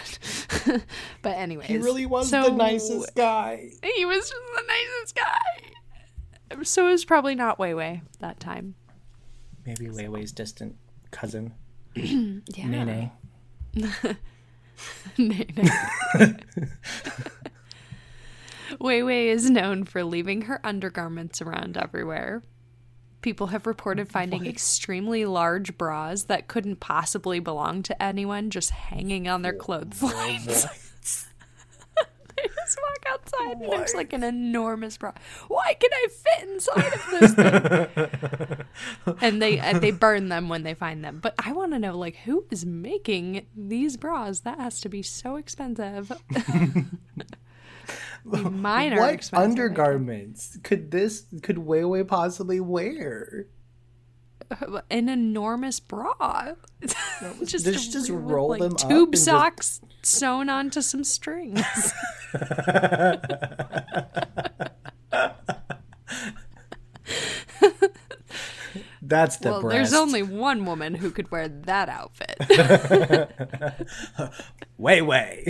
but 1.23 1.35
anyway 1.35 1.65
He 1.65 1.77
really 1.79 2.05
was 2.05 2.29
so- 2.29 2.43
the 2.43 2.51
nicest 2.51 3.15
guy. 3.15 3.69
He 3.95 4.05
was 4.05 4.29
just 4.29 4.41
the 4.55 4.63
nicest 4.67 5.15
guy. 5.15 6.63
So 6.63 6.87
it 6.87 6.91
was 6.91 7.03
probably 7.05 7.33
not 7.33 7.57
Wewe 7.57 8.01
that 8.19 8.39
time. 8.39 8.75
Maybe 9.65 9.87
Wewe's 9.87 10.31
distant 10.31 10.75
cousin, 11.11 11.53
Yeah. 11.95 12.41
Nene. 12.67 13.11
Nay, 13.75 15.47
nay. 15.55 16.35
Wewe 18.79 19.27
is 19.27 19.49
known 19.49 19.83
for 19.83 20.03
leaving 20.03 20.43
her 20.43 20.59
undergarments 20.63 21.41
around 21.41 21.77
everywhere. 21.77 22.43
People 23.21 23.47
have 23.47 23.65
reported 23.65 24.07
oh, 24.09 24.11
finding 24.11 24.45
extremely 24.45 25.25
large 25.25 25.77
bras 25.77 26.23
that 26.23 26.47
couldn't 26.47 26.79
possibly 26.81 27.39
belong 27.39 27.83
to 27.83 28.03
anyone 28.03 28.49
just 28.49 28.71
hanging 28.71 29.27
on 29.27 29.43
their 29.43 29.53
clotheslines. 29.53 30.65
just 32.47 32.79
walk 32.81 33.05
outside 33.13 33.61
and 33.61 33.71
there's 33.71 33.93
like 33.93 34.13
an 34.13 34.23
enormous 34.23 34.97
bra. 34.97 35.11
Why 35.47 35.75
can 35.79 35.89
I 35.93 36.07
fit 36.09 36.49
inside 36.49 36.93
of 36.93 37.07
this 37.11 37.33
thing? 37.33 39.17
and 39.21 39.41
they 39.41 39.59
and 39.59 39.81
they 39.81 39.91
burn 39.91 40.29
them 40.29 40.49
when 40.49 40.63
they 40.63 40.73
find 40.73 41.03
them. 41.03 41.19
But 41.21 41.35
I 41.39 41.51
want 41.53 41.73
to 41.73 41.79
know 41.79 41.97
like 41.97 42.17
who 42.17 42.45
is 42.49 42.65
making 42.65 43.45
these 43.55 43.97
bras? 43.97 44.41
That 44.41 44.59
has 44.59 44.81
to 44.81 44.89
be 44.89 45.01
so 45.01 45.35
expensive. 45.35 46.11
Mine 48.25 48.93
are 48.93 48.99
what 48.99 49.13
expensive. 49.13 49.49
Undergarments 49.49 50.57
could 50.63 50.91
this 50.91 51.25
could 51.41 51.57
Wewe 51.57 52.07
possibly 52.07 52.59
wear? 52.59 53.47
An 54.89 55.09
enormous 55.09 55.79
bra. 55.79 56.53
just 57.45 57.65
Just- 57.65 57.91
just 57.91 58.09
with, 58.11 58.19
roll 58.21 58.49
like, 58.49 58.59
them 58.61 58.73
up 58.73 58.77
tube 58.77 59.07
and 59.09 59.13
just- 59.13 59.25
socks 59.25 59.81
sewn 60.01 60.49
onto 60.49 60.81
some 60.81 61.03
strings. 61.03 61.61
That's 69.01 69.37
the 69.37 69.51
well, 69.51 69.61
breast. 69.61 69.73
there's 69.75 69.93
only 69.93 70.23
one 70.23 70.65
woman 70.65 70.95
who 70.95 71.11
could 71.11 71.29
wear 71.29 71.47
that 71.49 71.89
outfit. 71.89 72.37
way, 74.77 75.01
way, 75.01 75.45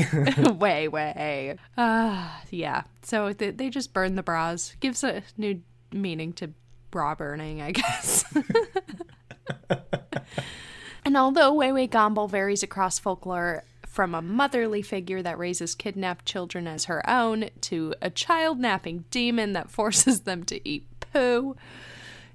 way, 0.58 0.88
way. 0.88 1.58
Ah, 1.78 2.42
yeah. 2.50 2.84
So 3.04 3.32
they, 3.32 3.52
they 3.52 3.70
just 3.70 3.94
burn 3.94 4.16
the 4.16 4.24
bras. 4.24 4.76
Gives 4.80 5.04
a 5.04 5.22
new 5.38 5.62
meaning 5.92 6.34
to 6.34 6.52
bra 6.94 7.16
burning, 7.16 7.60
I 7.60 7.72
guess. 7.72 8.24
and 11.04 11.18
although 11.18 11.52
Wewe 11.52 11.90
Gombel 11.90 12.30
varies 12.30 12.62
across 12.62 13.00
folklore 13.00 13.64
from 13.88 14.14
a 14.14 14.22
motherly 14.22 14.84
figure 14.84 15.24
that 15.24 15.40
raises 15.40 15.74
kidnapped 15.74 16.26
children 16.26 16.68
as 16.68 16.86
her 16.86 17.08
own 17.10 17.50
to 17.62 17.96
a 18.00 18.12
child 18.12 18.60
napping 18.60 19.06
demon 19.10 19.54
that 19.54 19.72
forces 19.72 20.22
them 20.22 20.44
to 20.44 20.70
eat 20.70 20.86
poo, 21.00 21.56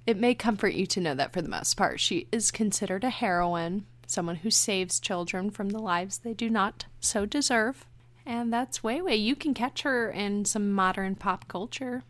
it 0.06 0.16
may 0.16 0.34
comfort 0.34 0.74
you 0.74 0.86
to 0.86 1.00
know 1.00 1.14
that 1.14 1.32
for 1.32 1.40
the 1.40 1.48
most 1.48 1.74
part, 1.74 2.00
she 2.00 2.26
is 2.32 2.50
considered 2.50 3.04
a 3.04 3.10
heroine, 3.10 3.86
someone 4.08 4.36
who 4.36 4.50
saves 4.50 4.98
children 4.98 5.50
from 5.50 5.68
the 5.68 5.78
lives 5.78 6.18
they 6.18 6.34
do 6.34 6.50
not 6.50 6.86
so 6.98 7.24
deserve. 7.24 7.86
And 8.26 8.52
that's 8.52 8.80
Wewe. 8.80 9.16
You 9.16 9.36
can 9.36 9.54
catch 9.54 9.82
her 9.82 10.10
in 10.10 10.44
some 10.44 10.72
modern 10.72 11.14
pop 11.14 11.46
culture. 11.46 12.02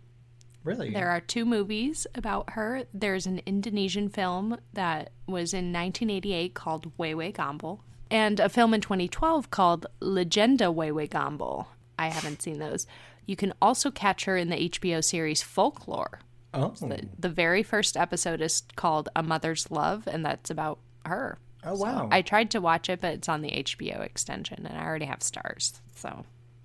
Really? 0.65 0.91
There 0.91 1.09
are 1.11 1.21
two 1.21 1.45
movies 1.45 2.07
about 2.15 2.51
her. 2.51 2.85
There's 2.93 3.27
an 3.27 3.41
Indonesian 3.47 4.09
film 4.09 4.59
that 4.73 5.11
was 5.27 5.55
in 5.55 5.73
1988 5.73 6.55
called 6.55 6.97
Wewe 6.99 7.33
Gombel, 7.33 7.81
and 8.11 8.41
a 8.41 8.49
film 8.49 8.75
in 8.75 8.81
2012 8.81 9.51
called 9.51 9.87
Legenda 10.01 10.73
Wewe 10.73 11.09
Gombel. 11.09 11.67
I 11.99 12.09
haven't 12.09 12.43
seen 12.43 12.59
those. 12.59 12.87
You 13.27 13.37
can 13.37 13.53
also 13.61 13.91
catch 13.91 14.25
her 14.25 14.37
in 14.37 14.49
the 14.51 14.69
HBO 14.71 15.03
series 15.05 15.43
Folklore. 15.43 16.21
oh. 16.55 16.71
The, 16.81 17.09
the 17.19 17.29
very 17.29 17.63
first 17.63 17.97
episode 17.97 18.41
is 18.41 18.63
called 18.77 19.09
A 19.15 19.23
Mother's 19.23 19.71
Love, 19.71 20.07
and 20.07 20.25
that's 20.25 20.51
about 20.51 20.79
her. 21.05 21.39
oh 21.65 21.75
wow. 21.77 22.09
I 22.11 22.23
tried 22.23 22.51
to 22.53 22.61
watch 22.61 22.89
it, 22.89 23.01
but 23.01 23.15
it's 23.15 23.29
on 23.29 23.43
the 23.43 23.51
HBO 23.51 24.01
extension, 24.01 24.65
and 24.67 24.79
I 24.79 24.85
already 24.85 25.05
have 25.07 25.21
Starz. 25.21 25.81
So 25.95 26.25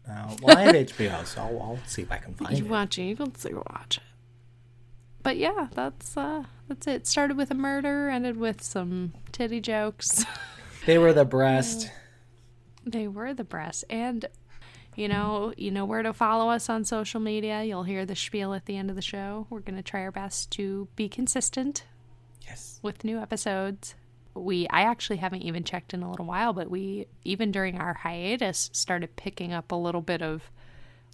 Oh, 0.09 0.35
well, 0.41 0.57
I 0.57 0.61
have 0.63 0.75
HBO, 0.75 1.25
so 1.25 1.41
I'll, 1.41 1.61
I'll 1.61 1.79
see 1.87 2.01
if 2.01 2.11
I 2.11 2.17
can 2.17 2.33
find 2.33 2.57
you 2.57 2.65
it. 2.65 2.69
watch 2.69 2.99
it, 2.99 3.03
you 3.03 3.15
can 3.15 3.33
still 3.35 3.63
watch 3.71 3.97
it. 3.97 4.03
But 5.21 5.37
yeah, 5.37 5.67
that's 5.73 6.17
uh 6.17 6.43
that's 6.67 6.85
it. 6.87 7.07
Started 7.07 7.37
with 7.37 7.49
a 7.51 7.55
murder, 7.55 8.09
ended 8.09 8.35
with 8.37 8.61
some 8.61 9.13
titty 9.31 9.61
jokes. 9.61 10.25
They 10.85 10.97
were 10.97 11.13
the 11.13 11.23
breast. 11.23 11.89
they 12.85 13.07
were 13.07 13.33
the 13.33 13.45
breast, 13.45 13.85
and 13.89 14.25
you 14.97 15.07
know, 15.07 15.53
you 15.55 15.71
know 15.71 15.85
where 15.85 16.03
to 16.03 16.11
follow 16.11 16.49
us 16.49 16.69
on 16.69 16.83
social 16.83 17.21
media. 17.21 17.63
You'll 17.63 17.83
hear 17.83 18.05
the 18.05 18.17
spiel 18.17 18.53
at 18.53 18.65
the 18.65 18.75
end 18.75 18.89
of 18.89 18.97
the 18.97 19.01
show. 19.01 19.47
We're 19.49 19.61
gonna 19.61 19.81
try 19.81 20.01
our 20.01 20.11
best 20.11 20.51
to 20.51 20.89
be 20.97 21.07
consistent 21.07 21.85
Yes. 22.45 22.79
with 22.83 23.05
new 23.05 23.17
episodes. 23.17 23.95
We 24.35 24.67
I 24.69 24.81
actually 24.81 25.17
haven't 25.17 25.43
even 25.43 25.63
checked 25.63 25.93
in 25.93 26.01
a 26.03 26.09
little 26.09 26.25
while, 26.25 26.53
but 26.53 26.69
we 26.69 27.07
even 27.23 27.51
during 27.51 27.77
our 27.79 27.93
hiatus 27.93 28.69
started 28.73 29.15
picking 29.15 29.53
up 29.53 29.71
a 29.71 29.75
little 29.75 30.01
bit 30.01 30.21
of 30.21 30.49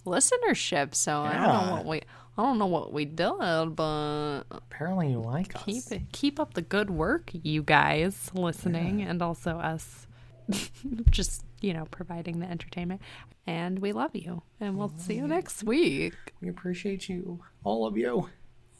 listenership. 0.06 0.94
So 0.94 1.20
I 1.22 1.34
don't 1.34 1.66
know 1.66 1.72
what 1.72 1.84
we 1.86 2.00
I 2.38 2.42
don't 2.42 2.58
know 2.58 2.66
what 2.66 2.92
we 2.92 3.04
did, 3.04 3.76
but 3.76 4.42
Apparently, 4.50 5.10
you 5.10 5.18
like 5.20 5.54
us. 5.56 5.62
keep 5.64 5.84
it, 5.92 6.02
keep 6.12 6.40
up 6.40 6.54
the 6.54 6.62
good 6.62 6.88
work, 6.90 7.30
you 7.32 7.62
guys 7.62 8.30
listening, 8.32 9.02
and 9.02 9.20
also 9.20 9.58
us 9.58 10.06
just 11.10 11.44
you 11.60 11.74
know 11.74 11.84
providing 11.90 12.40
the 12.40 12.46
entertainment. 12.50 13.02
And 13.46 13.80
we 13.80 13.92
love 13.92 14.14
you, 14.14 14.42
and 14.60 14.78
we'll 14.78 14.92
see 14.96 15.14
you 15.14 15.26
next 15.26 15.64
week, 15.64 16.14
We 16.40 16.48
appreciate 16.48 17.08
you, 17.08 17.40
all 17.64 17.84
of 17.86 17.96
you. 17.98 18.28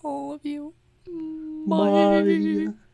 all 0.03 0.33
of 0.33 0.47
you. 0.47 0.75
Bye. 1.67 2.90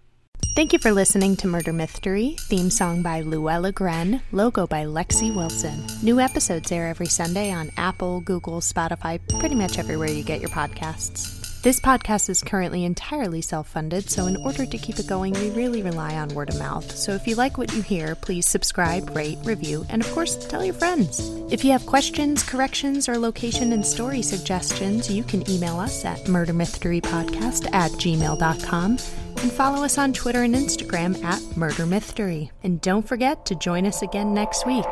Thank 0.57 0.72
you 0.72 0.78
for 0.78 0.90
listening 0.90 1.36
to 1.36 1.48
Murder 1.48 1.74
Mystery, 1.74 2.36
theme 2.38 2.70
song 2.70 3.02
by 3.02 3.20
Luella 3.20 3.72
Gren, 3.72 4.22
logo 4.32 4.66
by 4.66 4.86
Lexi 4.86 5.30
Wilson. 5.30 5.84
New 6.02 6.18
episodes 6.18 6.72
air 6.72 6.88
every 6.88 7.09
Sunday 7.09 7.52
on 7.52 7.70
Apple, 7.76 8.22
Google, 8.22 8.62
Spotify, 8.62 9.20
pretty 9.38 9.54
much 9.54 9.78
everywhere 9.78 10.09
you 10.09 10.24
get 10.24 10.40
your 10.40 10.48
podcasts. 10.48 11.36
This 11.66 11.80
podcast 11.80 12.30
is 12.30 12.44
currently 12.44 12.84
entirely 12.84 13.42
self 13.42 13.66
funded, 13.66 14.08
so 14.08 14.26
in 14.26 14.36
order 14.36 14.64
to 14.64 14.78
keep 14.78 15.00
it 15.00 15.08
going, 15.08 15.32
we 15.32 15.50
really 15.50 15.82
rely 15.82 16.14
on 16.14 16.28
word 16.28 16.50
of 16.50 16.60
mouth. 16.60 16.96
So 16.96 17.10
if 17.10 17.26
you 17.26 17.34
like 17.34 17.58
what 17.58 17.72
you 17.72 17.82
hear, 17.82 18.14
please 18.14 18.46
subscribe, 18.46 19.16
rate, 19.16 19.38
review, 19.42 19.84
and 19.88 20.00
of 20.00 20.08
course, 20.12 20.36
tell 20.46 20.64
your 20.64 20.74
friends. 20.74 21.18
If 21.50 21.64
you 21.64 21.72
have 21.72 21.84
questions, 21.84 22.44
corrections, 22.44 23.08
or 23.08 23.18
location 23.18 23.72
and 23.72 23.84
story 23.84 24.22
suggestions, 24.22 25.10
you 25.10 25.24
can 25.24 25.42
email 25.50 25.80
us 25.80 26.04
at 26.04 26.20
murdermysterypodcast 26.26 27.74
at 27.74 27.90
gmail.com. 27.90 28.90
And 28.92 29.52
follow 29.52 29.84
us 29.84 29.98
on 29.98 30.12
Twitter 30.12 30.44
and 30.44 30.54
Instagram 30.54 31.20
at 31.24 31.56
Murder 31.56 31.84
Mystery. 31.84 32.52
And 32.62 32.80
don't 32.80 33.08
forget 33.08 33.44
to 33.46 33.56
join 33.56 33.86
us 33.86 34.02
again 34.02 34.32
next 34.32 34.66
week. 34.68 34.84